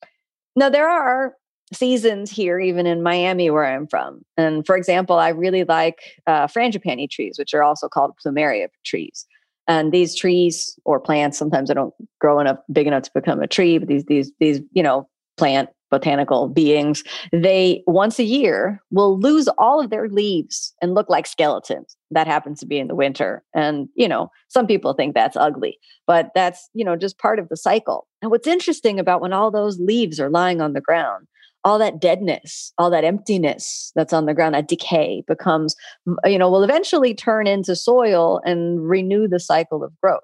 [0.56, 1.34] Now, there are
[1.74, 4.22] seasons here, even in Miami, where I'm from.
[4.38, 9.26] And for example, I really like uh, frangipani trees, which are also called plumeria trees.
[9.68, 13.48] And these trees or plants, sometimes they don't grow enough big enough to become a
[13.48, 19.20] tree, but these these these, you know, plant botanical beings, they once a year will
[19.20, 21.96] lose all of their leaves and look like skeletons.
[22.12, 23.44] That happens to be in the winter.
[23.54, 27.50] And, you know, some people think that's ugly, but that's, you know, just part of
[27.50, 28.08] the cycle.
[28.22, 31.28] And what's interesting about when all those leaves are lying on the ground
[31.66, 35.76] all that deadness, all that emptiness that's on the ground, that decay becomes,
[36.24, 40.22] you know, will eventually turn into soil and renew the cycle of growth.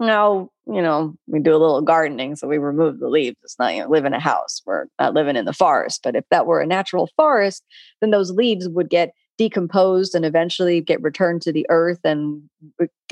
[0.00, 3.36] Now, you know, we do a little gardening, so we remove the leaves.
[3.42, 4.62] It's not, you know, live in a house.
[4.64, 6.00] We're not living in the forest.
[6.04, 7.64] But if that were a natural forest,
[8.00, 12.42] then those leaves would get decomposed and eventually get returned to the earth and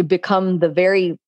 [0.06, 1.18] become the very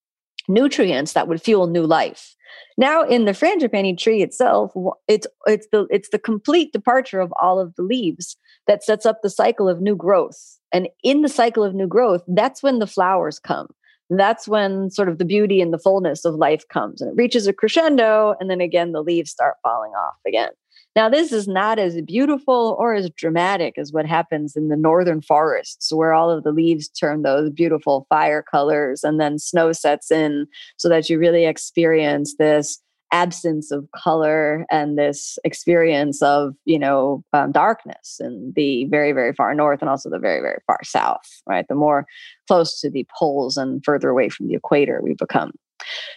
[0.48, 2.34] nutrients that would fuel new life.
[2.76, 4.72] Now in the frangipani tree itself,
[5.06, 9.20] it's it's the it's the complete departure of all of the leaves that sets up
[9.22, 10.58] the cycle of new growth.
[10.72, 13.68] And in the cycle of new growth, that's when the flowers come.
[14.10, 17.46] That's when sort of the beauty and the fullness of life comes and it reaches
[17.46, 20.50] a crescendo and then again the leaves start falling off again.
[20.96, 25.20] Now, this is not as beautiful or as dramatic as what happens in the northern
[25.20, 30.10] forests, where all of the leaves turn those beautiful fire colors and then snow sets
[30.10, 32.80] in, so that you really experience this
[33.12, 39.32] absence of color and this experience of you know um, darkness in the very very
[39.32, 41.66] far north and also the very very far south right?
[41.68, 42.06] The more
[42.46, 45.52] close to the poles and further away from the equator we become.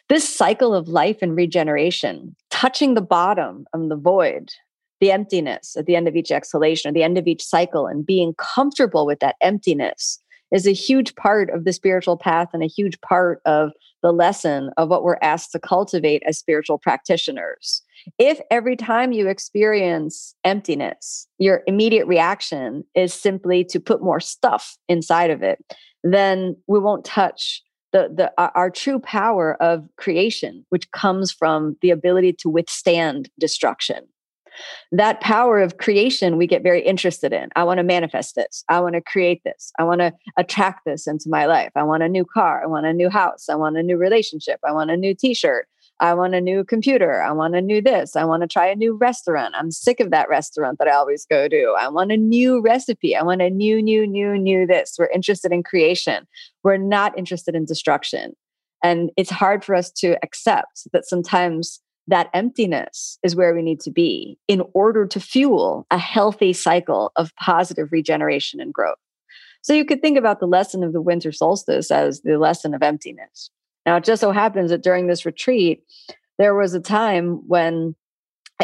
[0.10, 4.52] This cycle of life and regeneration touching the bottom of the void
[5.02, 8.06] the emptiness at the end of each exhalation or the end of each cycle and
[8.06, 10.20] being comfortable with that emptiness
[10.52, 13.72] is a huge part of the spiritual path and a huge part of
[14.04, 17.82] the lesson of what we're asked to cultivate as spiritual practitioners.
[18.18, 24.78] If every time you experience emptiness, your immediate reaction is simply to put more stuff
[24.90, 25.64] inside of it,
[26.04, 27.62] then we won't touch
[27.94, 33.30] the, the our, our true power of creation, which comes from the ability to withstand
[33.40, 34.08] destruction
[34.92, 37.50] that power of creation we get very interested in.
[37.56, 38.64] I want to manifest this.
[38.70, 39.72] I want to create this.
[39.80, 41.72] I want to attract this into my life.
[41.76, 42.62] I want a new car.
[42.64, 43.50] I want a new house.
[43.50, 44.60] I want a new relationship.
[44.68, 45.68] I want a new t shirt.
[46.02, 47.22] I want a new computer.
[47.22, 48.16] I want a new this.
[48.16, 49.54] I want to try a new restaurant.
[49.56, 51.76] I'm sick of that restaurant that I always go to.
[51.80, 53.16] I want a new recipe.
[53.16, 54.96] I want a new, new, new, new this.
[54.98, 56.28] We're interested in creation.
[56.64, 58.34] We're not interested in destruction.
[58.84, 61.80] And it's hard for us to accept that sometimes
[62.12, 67.12] that emptiness is where we need to be in order to fuel a healthy cycle
[67.16, 68.98] of positive regeneration and growth.
[69.62, 72.84] So you could think about the lesson of the winter solstice as the lesson of
[72.84, 73.50] emptiness.
[73.86, 75.84] Now, it just so happens that during this retreat,
[76.38, 77.96] there was a time when,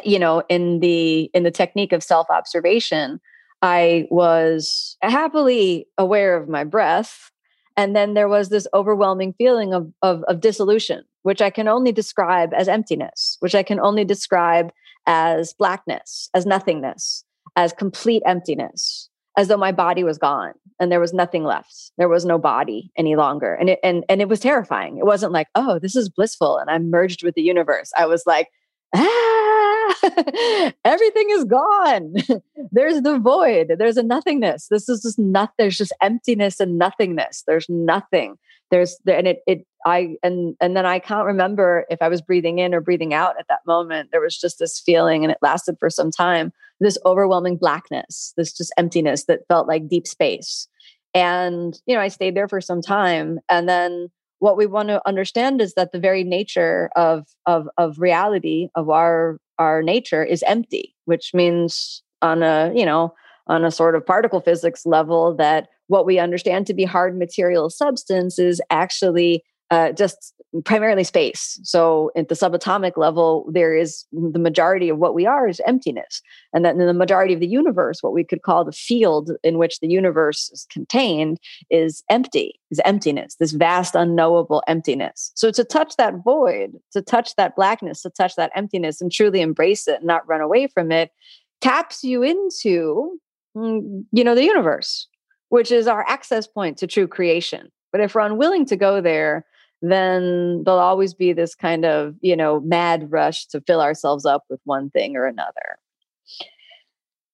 [0.04, 3.20] you know, in the in the technique of self observation,
[3.62, 7.32] I was happily aware of my breath,
[7.78, 11.92] and then there was this overwhelming feeling of, of, of dissolution which I can only
[11.92, 14.72] describe as emptiness, which I can only describe
[15.08, 17.26] as blackness, as nothingness,
[17.58, 19.10] as complete emptiness.
[19.36, 21.92] as though my body was gone and there was nothing left.
[21.98, 23.54] There was no body any longer.
[23.56, 24.98] And it and and it was terrifying.
[24.98, 27.92] It wasn't like, oh, this is blissful and I'm merged with the universe.
[27.98, 28.48] I was like,
[28.96, 32.14] ah, everything is gone.
[32.72, 33.76] there's the void.
[33.78, 34.70] There's a nothingness.
[34.70, 37.44] This is just not, there's just emptiness and nothingness.
[37.46, 38.38] There's nothing.
[38.70, 42.60] There's, and it, it, I, and, and then I can't remember if I was breathing
[42.60, 44.10] in or breathing out at that moment.
[44.12, 48.52] There was just this feeling and it lasted for some time, this overwhelming blackness, this
[48.52, 50.68] just emptiness that felt like deep space.
[51.14, 55.02] And, you know, I stayed there for some time and then what we want to
[55.08, 60.44] understand is that the very nature of of of reality of our our nature is
[60.44, 63.14] empty which means on a you know
[63.48, 67.70] on a sort of particle physics level that what we understand to be hard material
[67.70, 71.60] substance is actually uh, just primarily space.
[71.64, 76.22] So at the subatomic level, there is the majority of what we are is emptiness.
[76.54, 79.80] And then the majority of the universe, what we could call the field in which
[79.80, 85.32] the universe is contained, is empty, is emptiness, this vast unknowable emptiness.
[85.36, 89.42] So to touch that void, to touch that blackness, to touch that emptiness and truly
[89.42, 91.12] embrace it and not run away from it,
[91.60, 93.20] taps you into,
[93.56, 95.08] mm, you know, the universe,
[95.50, 97.72] which is our access point to true creation.
[97.92, 99.46] But if we're unwilling to go there,
[99.82, 104.44] then there'll always be this kind of, you know, mad rush to fill ourselves up
[104.50, 105.78] with one thing or another.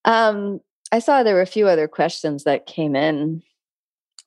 [0.06, 0.60] Um,
[0.92, 3.42] I saw there were a few other questions that came in.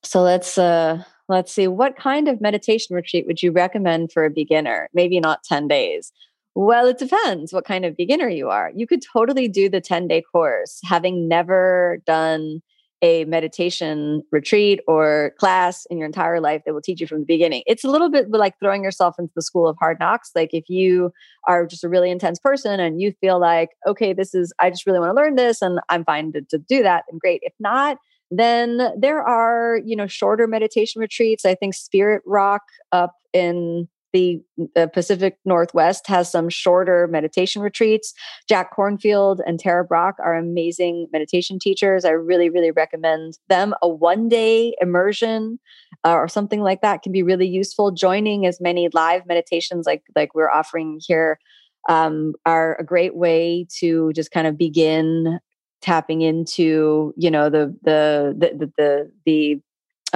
[0.03, 4.29] So let's uh let's see what kind of meditation retreat would you recommend for a
[4.29, 4.89] beginner?
[4.93, 6.11] Maybe not 10 days.
[6.55, 8.71] Well, it depends what kind of beginner you are.
[8.75, 12.61] You could totally do the 10 day course having never done
[13.01, 17.25] a meditation retreat or class in your entire life that will teach you from the
[17.25, 17.63] beginning.
[17.67, 20.31] It's a little bit like throwing yourself into the school of hard knocks.
[20.35, 21.11] Like if you
[21.47, 24.87] are just a really intense person and you feel like, okay, this is, I just
[24.87, 27.41] really want to learn this and I'm fine to, to do that, and great.
[27.43, 27.97] If not,
[28.31, 31.45] then there are, you know, shorter meditation retreats.
[31.45, 38.13] I think Spirit Rock up in the, Pacific Northwest has some shorter meditation retreats.
[38.49, 42.05] Jack Kornfield and Tara Brach are amazing meditation teachers.
[42.05, 43.73] I really, really recommend them.
[43.81, 45.59] A one day immersion
[46.03, 47.91] uh, or something like that can be really useful.
[47.91, 51.39] Joining as many live meditations like like we're offering here
[51.87, 55.39] um, are a great way to just kind of begin
[55.81, 59.61] tapping into you know the the the the, the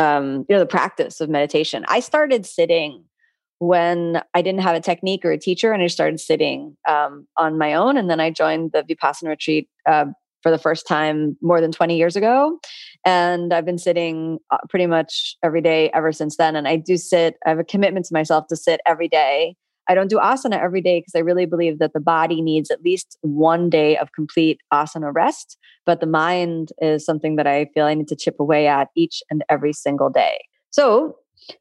[0.01, 1.85] um, you know the practice of meditation.
[1.87, 3.03] I started sitting
[3.61, 7.59] when I didn't have a technique or a teacher, and I started sitting um, on
[7.59, 7.95] my own.
[7.95, 10.05] And then I joined the Vipassana retreat uh,
[10.41, 12.57] for the first time more than 20 years ago.
[13.05, 16.55] And I've been sitting uh, pretty much every day ever since then.
[16.55, 19.55] And I do sit, I have a commitment to myself to sit every day.
[19.87, 22.81] I don't do asana every day because I really believe that the body needs at
[22.81, 25.59] least one day of complete asana rest.
[25.85, 29.21] But the mind is something that I feel I need to chip away at each
[29.29, 30.39] and every single day.
[30.71, 31.15] So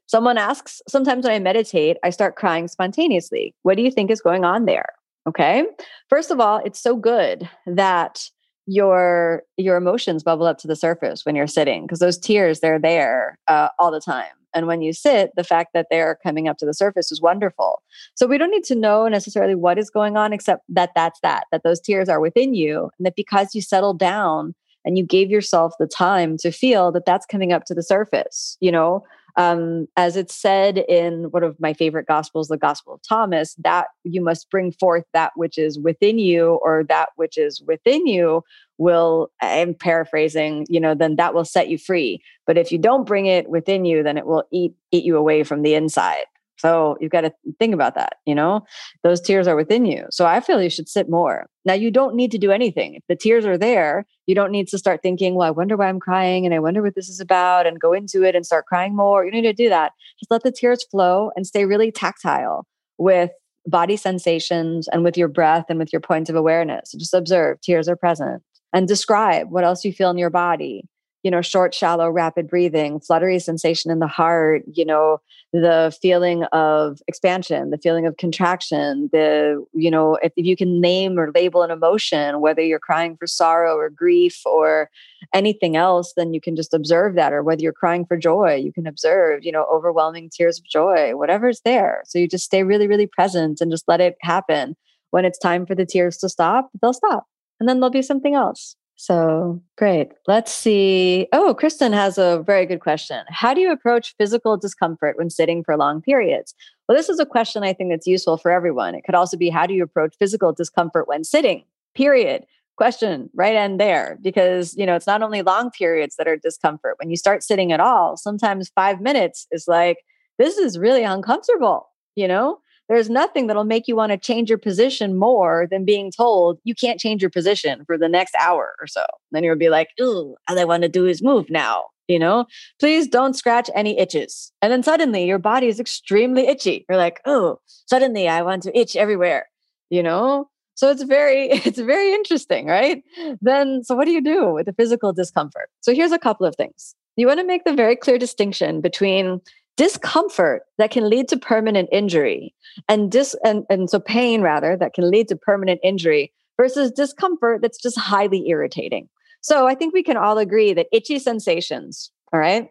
[0.07, 3.55] Someone asks, sometimes when I meditate, I start crying spontaneously.
[3.63, 4.85] What do you think is going on there?
[5.27, 5.65] Okay.
[6.09, 8.29] First of all, it's so good that
[8.67, 12.79] your your emotions bubble up to the surface when you're sitting because those tears they're
[12.79, 16.57] there uh, all the time and when you sit the fact that they're coming up
[16.57, 17.81] to the surface is wonderful
[18.13, 21.45] so we don't need to know necessarily what is going on except that that's that
[21.51, 24.53] that those tears are within you and that because you settle down
[24.85, 28.57] and you gave yourself the time to feel that that's coming up to the surface
[28.61, 29.03] you know
[29.35, 33.87] um, as it's said in one of my favorite gospels, the Gospel of Thomas, that
[34.03, 38.43] you must bring forth that which is within you, or that which is within you
[38.77, 42.21] will, I'm paraphrasing, you know, then that will set you free.
[42.47, 45.43] But if you don't bring it within you, then it will eat eat you away
[45.43, 46.25] from the inside.
[46.57, 48.61] So you've got to think about that, you know,
[49.03, 50.05] those tears are within you.
[50.11, 51.47] So I feel you should sit more.
[51.65, 52.95] Now, you don't need to do anything.
[52.95, 55.87] If the tears are there, you don't need to start thinking, well, I wonder why
[55.87, 58.67] I'm crying and I wonder what this is about and go into it and start
[58.67, 59.25] crying more.
[59.25, 59.93] You don't need to do that.
[60.19, 63.31] Just let the tears flow and stay really tactile with
[63.67, 66.91] body sensations and with your breath and with your points of awareness.
[66.91, 70.83] Just observe tears are present and describe what else you feel in your body
[71.23, 75.19] you know, short, shallow, rapid breathing, fluttery sensation in the heart, you know,
[75.53, 80.81] the feeling of expansion, the feeling of contraction, the, you know, if, if you can
[80.81, 84.89] name or label an emotion, whether you're crying for sorrow or grief or
[85.33, 87.33] anything else, then you can just observe that.
[87.33, 91.15] Or whether you're crying for joy, you can observe, you know, overwhelming tears of joy,
[91.15, 92.01] whatever's there.
[92.05, 94.75] So you just stay really, really present and just let it happen.
[95.11, 97.25] When it's time for the tears to stop, they'll stop.
[97.59, 98.75] And then there'll be something else.
[99.01, 100.11] So great.
[100.27, 101.27] Let's see.
[101.33, 103.23] Oh, Kristen has a very good question.
[103.29, 106.53] How do you approach physical discomfort when sitting for long periods?
[106.87, 108.93] Well, this is a question I think that's useful for everyone.
[108.93, 111.63] It could also be how do you approach physical discomfort when sitting?
[111.95, 112.45] Period.
[112.75, 116.95] question right end there because you know it's not only long periods that are discomfort
[116.99, 119.97] when you start sitting at all sometimes five minutes is like
[120.37, 122.59] this is really uncomfortable you know
[122.91, 126.75] there's nothing that'll make you want to change your position more than being told you
[126.75, 129.05] can't change your position for the next hour or so.
[129.31, 132.45] Then you'll be like ooh all i want to do is move now you know?
[132.77, 134.51] Please don't scratch any itches.
[134.61, 136.85] And then suddenly your body is extremely itchy.
[136.89, 139.47] You're like oh suddenly i want to itch everywhere
[139.89, 140.49] you know?
[140.75, 143.01] So it's very it's very interesting right?
[143.39, 145.69] Then so what do you do with the physical discomfort?
[145.79, 146.93] So here's a couple of things.
[147.15, 149.41] You want to make the very clear distinction between
[149.77, 152.53] discomfort that can lead to permanent injury
[152.87, 157.61] and dis and, and so pain rather that can lead to permanent injury versus discomfort
[157.61, 159.09] that's just highly irritating.
[159.41, 162.69] So I think we can all agree that itchy sensations, all right,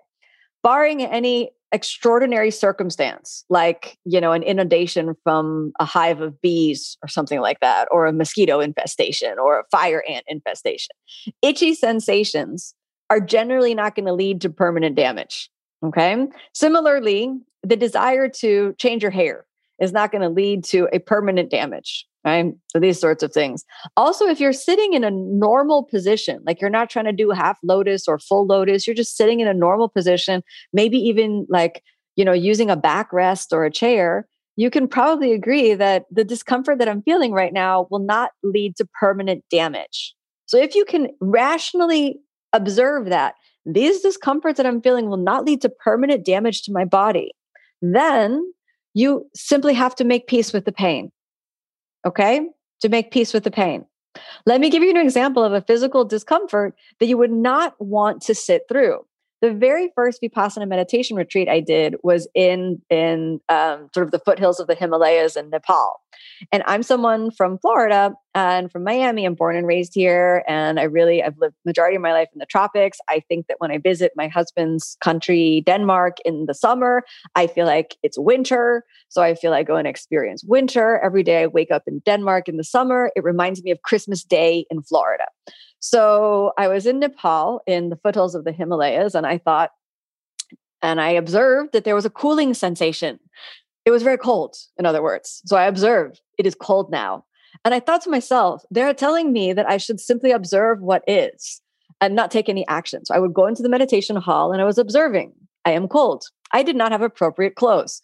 [0.62, 7.08] barring any extraordinary circumstance like you know an inundation from a hive of bees or
[7.08, 10.94] something like that or a mosquito infestation or a fire ant infestation
[11.42, 12.74] itchy sensations
[13.08, 15.48] are generally not going to lead to permanent damage
[15.82, 19.44] okay similarly the desire to change your hair
[19.80, 22.52] is not going to lead to a permanent damage right?
[22.68, 23.64] So these sorts of things.
[23.96, 27.58] Also, if you're sitting in a normal position, like you're not trying to do half
[27.62, 31.82] lotus or full lotus, you're just sitting in a normal position, maybe even like,
[32.16, 36.78] you know, using a backrest or a chair, you can probably agree that the discomfort
[36.78, 40.14] that I'm feeling right now will not lead to permanent damage.
[40.46, 42.18] So if you can rationally
[42.52, 43.36] observe that
[43.66, 47.32] these discomforts that I'm feeling will not lead to permanent damage to my body,
[47.82, 48.52] then
[48.94, 51.10] you simply have to make peace with the pain
[52.06, 52.40] okay,
[52.80, 53.84] to make peace with the pain.
[54.46, 58.22] Let me give you an example of a physical discomfort that you would not want
[58.22, 59.04] to sit through
[59.40, 64.18] the very first vipassana meditation retreat I did was in in um, sort of the
[64.18, 66.00] foothills of the Himalayas in Nepal.
[66.52, 69.24] And I'm someone from Florida and from Miami.
[69.24, 72.38] I'm born and raised here, and I really I've lived majority of my life in
[72.38, 72.98] the tropics.
[73.08, 77.02] I think that when I visit my husband's country, Denmark, in the summer,
[77.34, 78.84] I feel like it's winter.
[79.08, 81.42] So I feel I go and experience winter every day.
[81.42, 83.10] I wake up in Denmark in the summer.
[83.16, 85.24] It reminds me of Christmas Day in Florida.
[85.80, 89.70] So I was in Nepal in the foothills of the Himalayas, and I thought,
[90.82, 93.18] and I observed that there was a cooling sensation.
[93.86, 95.42] It was very cold, in other words.
[95.46, 97.24] So I observed it is cold now.
[97.64, 101.60] And I thought to myself, they're telling me that I should simply observe what is
[102.00, 103.04] and not take any action.
[103.04, 105.32] So I would go into the meditation hall and I was observing.
[105.64, 106.24] I am cold.
[106.52, 108.00] I did not have appropriate clothes.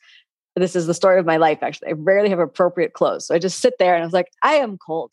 [0.57, 1.88] This is the story of my life, actually.
[1.88, 3.26] I rarely have appropriate clothes.
[3.26, 5.12] So I just sit there and I was like, I am cold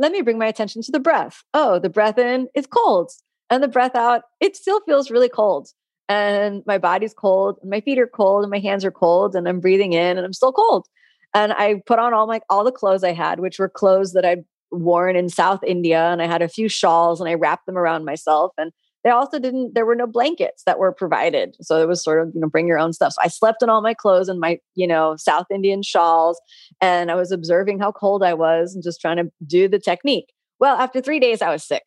[0.00, 1.44] let me bring my attention to the breath.
[1.52, 3.12] Oh, the breath in is cold.
[3.50, 5.68] And the breath out, it still feels really cold.
[6.08, 9.46] And my body's cold, and my feet are cold, and my hands are cold, and
[9.46, 10.86] I'm breathing in and I'm still cold.
[11.34, 14.24] And I put on all my all the clothes I had, which were clothes that
[14.24, 17.78] I'd worn in South India, and I had a few shawls and I wrapped them
[17.78, 18.52] around myself.
[18.58, 18.72] And
[19.04, 22.34] they also didn't there were no blankets that were provided so it was sort of
[22.34, 24.58] you know bring your own stuff so i slept in all my clothes and my
[24.74, 26.40] you know south indian shawls
[26.80, 30.32] and i was observing how cold i was and just trying to do the technique
[30.58, 31.84] well after three days i was sick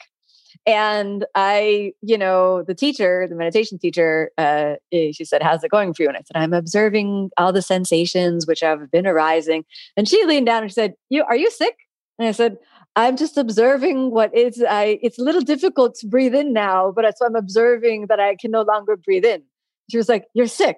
[0.65, 5.71] and i you know the teacher the meditation teacher uh, eh, she said how's it
[5.71, 9.65] going for you and i said i'm observing all the sensations which have been arising
[9.97, 11.75] and she leaned down and she said you are you sick
[12.17, 12.57] and i said
[12.95, 17.17] I'm just observing what is I it's a little difficult to breathe in now, but
[17.17, 19.41] so I'm observing that I can no longer breathe in.
[19.89, 20.77] She was like, You're sick.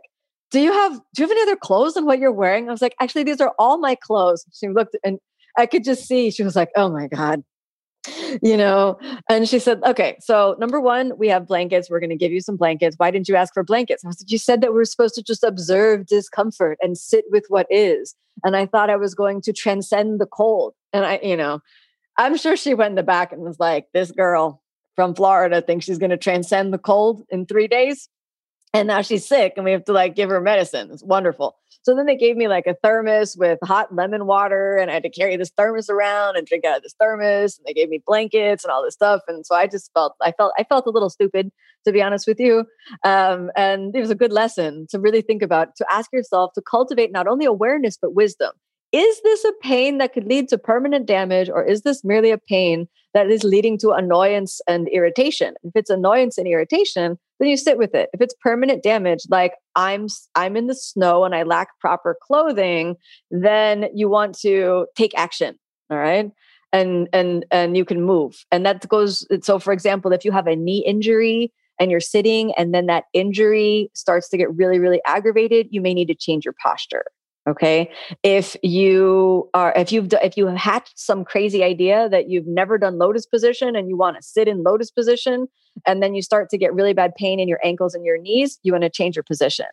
[0.52, 2.70] Do you have do you have any other clothes than what you're wearing?
[2.70, 4.46] I was like, actually, these are all my clothes.
[4.54, 5.20] She looked and
[5.58, 7.44] I could just see she was like, Oh my God.
[8.42, 9.00] You know,
[9.30, 11.90] and she said, Okay, so number one, we have blankets.
[11.90, 12.96] We're gonna give you some blankets.
[12.98, 14.04] Why didn't you ask for blankets?
[14.06, 17.46] I said, You said that we are supposed to just observe discomfort and sit with
[17.50, 18.16] what is.
[18.44, 20.74] And I thought I was going to transcend the cold.
[20.94, 21.60] And I, you know,
[22.18, 24.62] I'm sure she went in the back and was like, this girl
[24.96, 28.10] from Florida thinks she's going to transcend the cold in three days.
[28.74, 30.90] And now she's sick and we have to like give her medicine.
[30.92, 31.56] It's wonderful.
[31.84, 35.04] So then they gave me like a thermos with hot lemon water and I had
[35.04, 37.58] to carry this thermos around and drink out of this thermos.
[37.58, 39.22] And they gave me blankets and all this stuff.
[39.28, 41.52] And so I just felt, I felt, I felt a little stupid
[41.86, 42.66] to be honest with you.
[43.04, 46.62] Um, and it was a good lesson to really think about, to ask yourself to
[46.62, 48.52] cultivate not only awareness, but wisdom
[48.96, 52.38] is this a pain that could lead to permanent damage or is this merely a
[52.38, 55.54] pain that is leading to annoyance and irritation?
[55.64, 58.10] If it's annoyance and irritation then you sit with it.
[58.14, 62.96] If it's permanent damage like i'm i'm in the snow and i lack proper clothing
[63.30, 66.32] then you want to take action all right?
[66.72, 68.46] And and and you can move.
[68.52, 72.54] And that goes so for example if you have a knee injury and you're sitting
[72.54, 76.46] and then that injury starts to get really really aggravated you may need to change
[76.46, 77.04] your posture
[77.48, 77.92] okay?
[78.24, 82.78] If you are if you've if you have hatched some crazy idea that you've never
[82.78, 85.48] done lotus position and you want to sit in lotus position
[85.86, 88.60] and then you start to get really bad pain in your ankles and your knees
[88.64, 89.68] you want to change your position.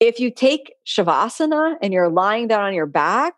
[0.00, 3.34] If you take shavasana and you're lying down on your back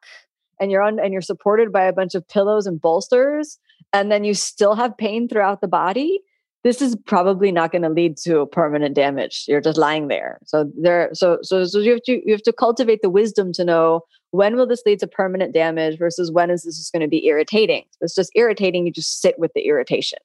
[0.60, 3.58] and you're on and you're supported by a bunch of pillows and bolsters
[3.92, 6.20] and then you still have pain throughout the body
[6.66, 9.44] this is probably not going to lead to permanent damage.
[9.46, 10.40] You're just lying there.
[10.46, 13.64] So there, so so so you have to you have to cultivate the wisdom to
[13.64, 14.00] know
[14.32, 17.24] when will this lead to permanent damage versus when is this just going to be
[17.24, 17.84] irritating.
[17.92, 18.84] If it's just irritating.
[18.84, 20.18] You just sit with the irritation.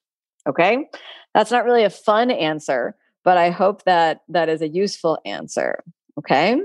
[0.48, 0.90] Okay,
[1.32, 5.84] that's not really a fun answer, but I hope that that is a useful answer.
[6.18, 6.60] Okay,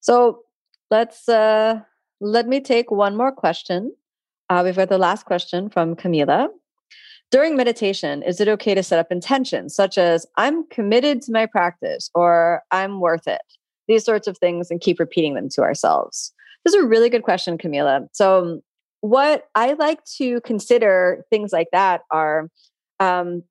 [0.00, 0.44] so
[0.90, 1.80] let's uh,
[2.22, 3.94] let me take one more question.
[4.48, 6.48] Uh, we've got the last question from Camila.
[7.30, 11.46] During meditation, is it okay to set up intentions such as, I'm committed to my
[11.46, 13.40] practice or I'm worth it?
[13.86, 16.32] These sorts of things and keep repeating them to ourselves.
[16.64, 18.08] This is a really good question, Camila.
[18.12, 18.60] So,
[19.02, 22.50] what I like to consider things like that are
[22.98, 23.42] um,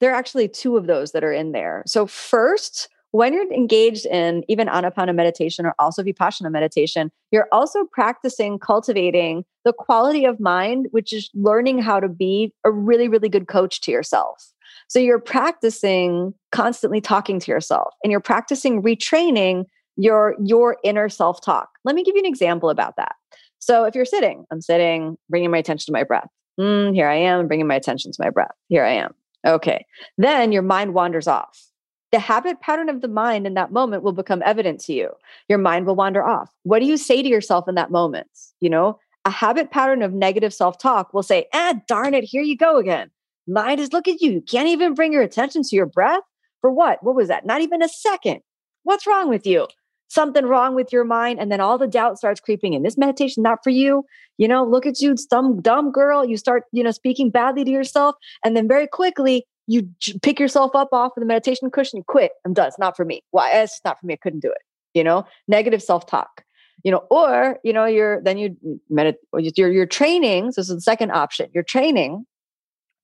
[0.00, 1.84] there are actually two of those that are in there.
[1.86, 7.84] So, first, when you're engaged in even anapana meditation or also vipassana meditation, you're also
[7.92, 13.28] practicing cultivating the quality of mind, which is learning how to be a really, really
[13.28, 14.52] good coach to yourself.
[14.88, 19.64] So you're practicing constantly talking to yourself and you're practicing retraining
[19.96, 21.68] your your inner self-talk.
[21.84, 23.14] Let me give you an example about that.
[23.58, 26.28] So if you're sitting, I'm sitting, bringing my attention to my breath.
[26.60, 28.54] Mm, here I am, bringing my attention to my breath.
[28.68, 29.14] Here I am.
[29.46, 29.84] Okay.
[30.16, 31.67] Then your mind wanders off
[32.12, 35.10] the habit pattern of the mind in that moment will become evident to you.
[35.48, 36.50] Your mind will wander off.
[36.62, 38.28] What do you say to yourself in that moment?
[38.60, 42.42] You know, a habit pattern of negative self talk will say, ah, darn it, here
[42.42, 43.10] you go again.
[43.46, 44.30] Mind is, look at you.
[44.32, 46.22] You can't even bring your attention to your breath.
[46.60, 47.02] For what?
[47.02, 47.46] What was that?
[47.46, 48.40] Not even a second.
[48.82, 49.68] What's wrong with you?
[50.08, 51.38] Something wrong with your mind.
[51.38, 52.82] And then all the doubt starts creeping in.
[52.82, 54.04] This meditation, not for you.
[54.38, 56.24] You know, look at you, dumb, dumb girl.
[56.24, 58.16] You start, you know, speaking badly to yourself.
[58.44, 59.88] And then very quickly, you
[60.22, 62.32] pick yourself up off of the meditation cushion, you quit.
[62.44, 62.68] I'm done.
[62.68, 63.22] It's not for me.
[63.30, 63.50] Why?
[63.52, 64.14] Eh, it's not for me.
[64.14, 64.62] I couldn't do it.
[64.94, 66.42] You know, negative self-talk.
[66.82, 68.56] You know, or you know, you're then you
[68.88, 69.20] meditate.
[69.56, 70.52] You're you're training.
[70.52, 71.50] So this is the second option.
[71.52, 72.24] You're training.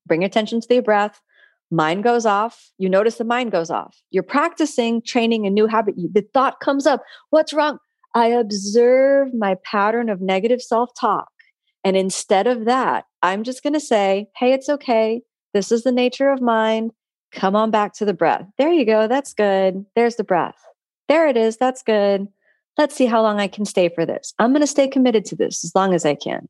[0.07, 1.21] Bring attention to the breath.
[1.71, 2.71] Mind goes off.
[2.79, 3.97] You notice the mind goes off.
[4.11, 5.97] You're practicing training a new habit.
[5.97, 7.03] The thought comes up.
[7.31, 7.79] What's wrong?
[8.15, 11.29] I observe my pattern of negative self-talk.
[11.83, 15.23] And instead of that, I'm just going to say, hey, it's okay.
[15.55, 16.90] This is the nature of mind.
[17.32, 18.46] Come on back to the breath.
[18.59, 19.09] There you go.
[19.09, 19.86] That's good.
[19.96, 20.57] There's the breath.
[21.09, 21.57] There it is.
[21.57, 22.28] That's good.
[22.76, 24.34] Let's see how long I can stay for this.
[24.38, 26.48] I'm going to stay committed to this as long as I can.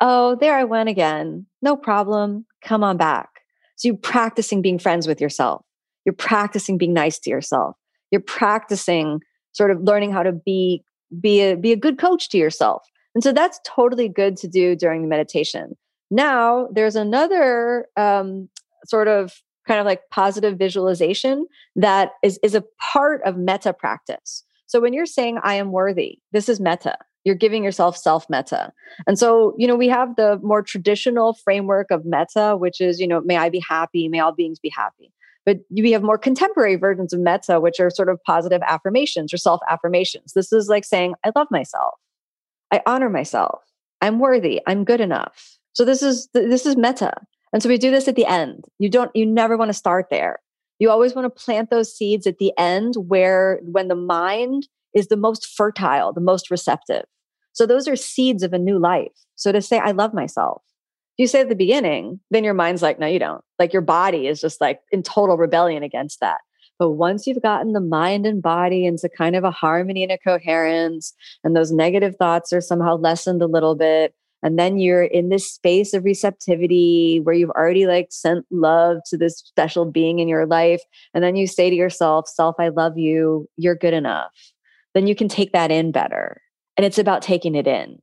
[0.00, 1.46] Oh, there I went again.
[1.62, 2.46] No problem.
[2.62, 3.28] Come on back.
[3.76, 5.64] So you're practicing being friends with yourself.
[6.04, 7.76] You're practicing being nice to yourself.
[8.10, 9.20] You're practicing
[9.52, 10.82] sort of learning how to be
[11.20, 12.86] be a be a good coach to yourself.
[13.14, 15.76] And so that's totally good to do during the meditation.
[16.10, 18.48] Now, there's another um,
[18.86, 19.34] sort of
[19.66, 24.44] kind of like positive visualization that is, is a part of metta practice.
[24.66, 26.96] So when you're saying, I am worthy, this is metta.
[27.24, 28.72] You're giving yourself self metta.
[29.06, 33.08] And so, you know, we have the more traditional framework of metta, which is, you
[33.08, 35.12] know, may I be happy, may all beings be happy.
[35.44, 39.38] But we have more contemporary versions of metta, which are sort of positive affirmations or
[39.38, 40.34] self affirmations.
[40.34, 41.94] This is like saying, I love myself.
[42.72, 43.60] I honor myself.
[44.00, 44.60] I'm worthy.
[44.66, 45.55] I'm good enough.
[45.76, 47.12] So this is this is metta.
[47.52, 48.64] And so we do this at the end.
[48.78, 50.38] You don't you never want to start there.
[50.78, 55.08] You always want to plant those seeds at the end where when the mind is
[55.08, 57.04] the most fertile, the most receptive.
[57.52, 59.12] So those are seeds of a new life.
[59.34, 60.62] So to say I love myself.
[61.18, 63.44] You say at the beginning, then your mind's like no you don't.
[63.58, 66.38] Like your body is just like in total rebellion against that.
[66.78, 70.18] But once you've gotten the mind and body into kind of a harmony and a
[70.18, 71.12] coherence,
[71.44, 75.50] and those negative thoughts are somehow lessened a little bit, and then you're in this
[75.50, 80.46] space of receptivity where you've already like sent love to this special being in your
[80.46, 80.82] life
[81.14, 83.48] and then you say to yourself self i love you.
[83.56, 84.32] You're good enough.
[84.94, 86.40] Then you can take that in better
[86.76, 88.00] and it's about taking it in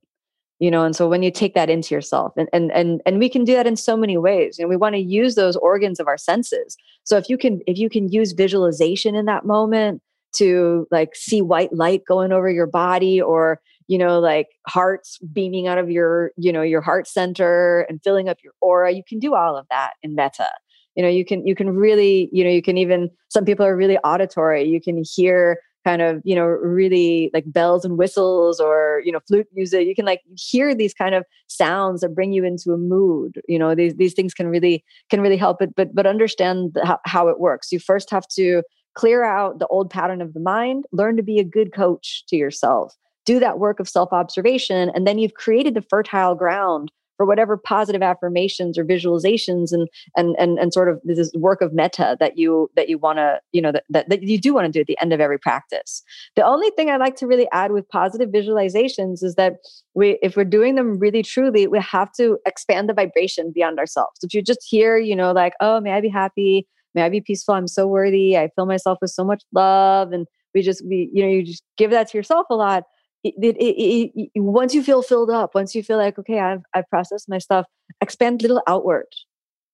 [0.60, 0.84] you know?
[0.84, 3.54] And so when you take that into yourself and and and, and we can do
[3.54, 6.76] that in so many ways and we want to use those organs of our senses.
[7.04, 10.00] So if you can if you can use visualization in that moment
[10.36, 15.66] to like see white light going over your body or you know like hearts beaming
[15.66, 19.18] out of your you know your heart center and filling up your aura you can
[19.18, 20.48] do all of that in metta
[20.96, 23.76] you know you can you can really you know you can even some people are
[23.76, 24.64] really auditory.
[24.64, 29.20] You can hear kind of you know really like bells and whistles or you know
[29.26, 29.86] flute music.
[29.86, 33.40] You can like hear these kind of sounds that bring you into a mood.
[33.48, 37.28] You know these these things can really can really help it but but understand how
[37.28, 37.72] it works.
[37.72, 38.62] You first have to
[38.94, 42.36] clear out the old pattern of the mind learn to be a good coach to
[42.36, 42.94] yourself
[43.24, 44.90] do that work of self observation.
[44.94, 50.34] And then you've created the fertile ground for whatever positive affirmations or visualizations and and
[50.38, 53.62] and, and sort of this work of metta that you that you want to you
[53.62, 56.02] know that, that, that you do want to do at the end of every practice.
[56.36, 59.54] The only thing i like to really add with positive visualizations is that
[59.94, 64.18] we if we're doing them really truly we have to expand the vibration beyond ourselves.
[64.22, 66.66] If you just hear you know like oh may i be happy?
[66.94, 67.54] May i be peaceful?
[67.54, 68.36] I'm so worthy.
[68.36, 70.12] I fill myself with so much love.
[70.12, 72.84] And we just we you know you just give that to yourself a lot
[73.24, 76.88] it, it, it, once you feel filled up, once you feel like, okay, I've, I've
[76.90, 77.66] processed my stuff,
[78.00, 79.06] expand little outward.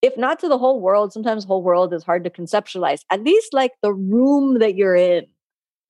[0.02, 3.00] If not to the whole world, sometimes whole world is hard to conceptualize.
[3.10, 5.26] At least like the room that you're in,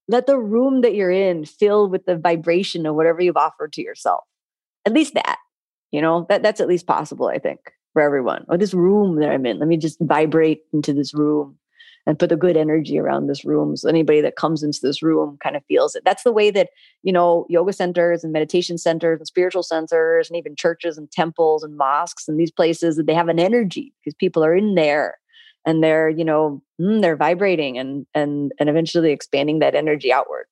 [0.09, 3.83] let the room that you're in fill with the vibration of whatever you've offered to
[3.83, 4.25] yourself.
[4.85, 5.37] At least that,
[5.93, 7.61] you know, that, that's at least possible, I think,
[7.93, 8.47] for everyone.
[8.49, 11.59] Or this room that I'm in, let me just vibrate into this room
[12.07, 15.38] and put the good energy around this room so anybody that comes into this room
[15.42, 16.03] kind of feels it.
[16.05, 16.70] That's the way that
[17.03, 21.62] you know yoga centers and meditation centers and spiritual centers and even churches and temples
[21.62, 25.18] and mosques and these places that they have an energy because people are in there
[25.66, 30.46] and they're you know mm, they're vibrating and and and eventually expanding that energy outward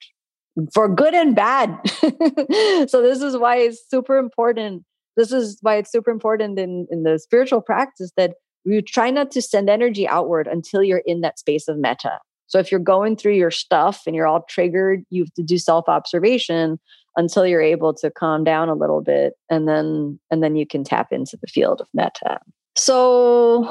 [0.73, 1.79] for good and bad.
[2.89, 4.85] So this is why it's super important
[5.17, 8.35] this is why it's super important in in the spiritual practice that
[8.65, 12.19] you try not to send energy outward until you're in that space of metta.
[12.47, 15.59] So if you're going through your stuff and you're all triggered, you have to do
[15.59, 16.79] self-observation
[17.17, 20.85] until you're able to calm down a little bit and then and then you can
[20.85, 22.39] tap into the field of metta.
[22.77, 23.69] So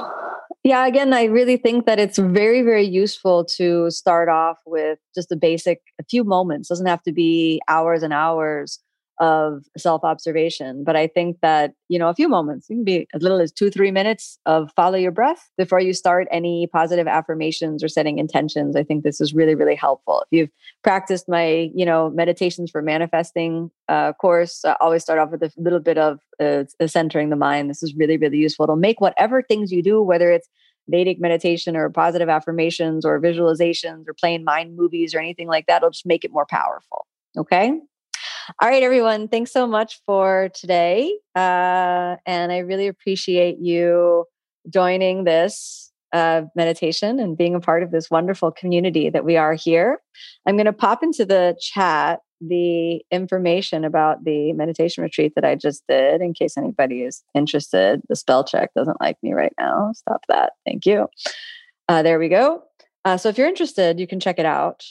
[0.64, 5.32] yeah, again, I really think that it's very, very useful to start off with just
[5.32, 6.70] a basic, a few moments.
[6.70, 8.80] It doesn't have to be hours and hours
[9.20, 10.84] of self observation.
[10.84, 13.52] But I think that, you know, a few moments, it can be as little as
[13.52, 18.20] two, three minutes of follow your breath before you start any positive affirmations or setting
[18.20, 18.76] intentions.
[18.76, 20.24] I think this is really, really helpful.
[20.32, 20.50] If you've
[20.84, 25.52] practiced my, you know, meditations for manifesting uh, course, I always start off with a
[25.58, 27.70] little bit of uh, centering the mind.
[27.70, 28.64] This is really, really useful.
[28.64, 30.48] It'll make whatever things you do, whether it's
[30.90, 35.78] Vedic meditation or positive affirmations or visualizations or playing mind movies or anything like that,
[35.78, 37.06] it'll just make it more powerful.
[37.38, 37.74] Okay.
[38.62, 39.28] All right, everyone.
[39.28, 41.14] Thanks so much for today.
[41.36, 44.24] Uh, and I really appreciate you
[44.70, 49.54] joining this uh, meditation and being a part of this wonderful community that we are
[49.54, 50.00] here.
[50.46, 55.56] I'm going to pop into the chat the information about the meditation retreat that I
[55.56, 58.02] just did in case anybody is interested.
[58.08, 59.92] The spell check doesn't like me right now.
[59.94, 60.54] Stop that.
[60.66, 61.08] Thank you.
[61.90, 62.64] Uh, there we go.
[63.04, 64.86] Uh, so if you're interested, you can check it out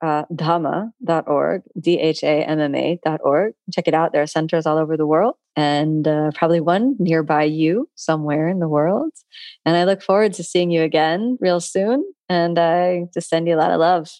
[0.00, 3.54] uh, dhamma.org, D H A M M A.org.
[3.72, 4.12] Check it out.
[4.12, 8.60] There are centers all over the world and uh, probably one nearby you somewhere in
[8.60, 9.12] the world.
[9.64, 12.04] And I look forward to seeing you again real soon.
[12.28, 14.10] And I just send you a lot of love.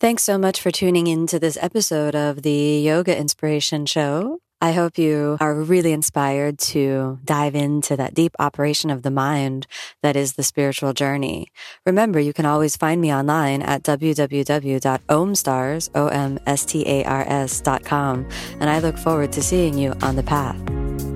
[0.00, 4.40] Thanks so much for tuning in to this episode of the Yoga Inspiration Show.
[4.60, 9.68] I hope you are really inspired to dive into that deep operation of the mind
[10.02, 11.46] that is the spiritual journey.
[11.86, 18.28] Remember, you can always find me online at www.omstars, O-M-S-T-A-R-S.com,
[18.58, 20.60] and I look forward to seeing you on the path.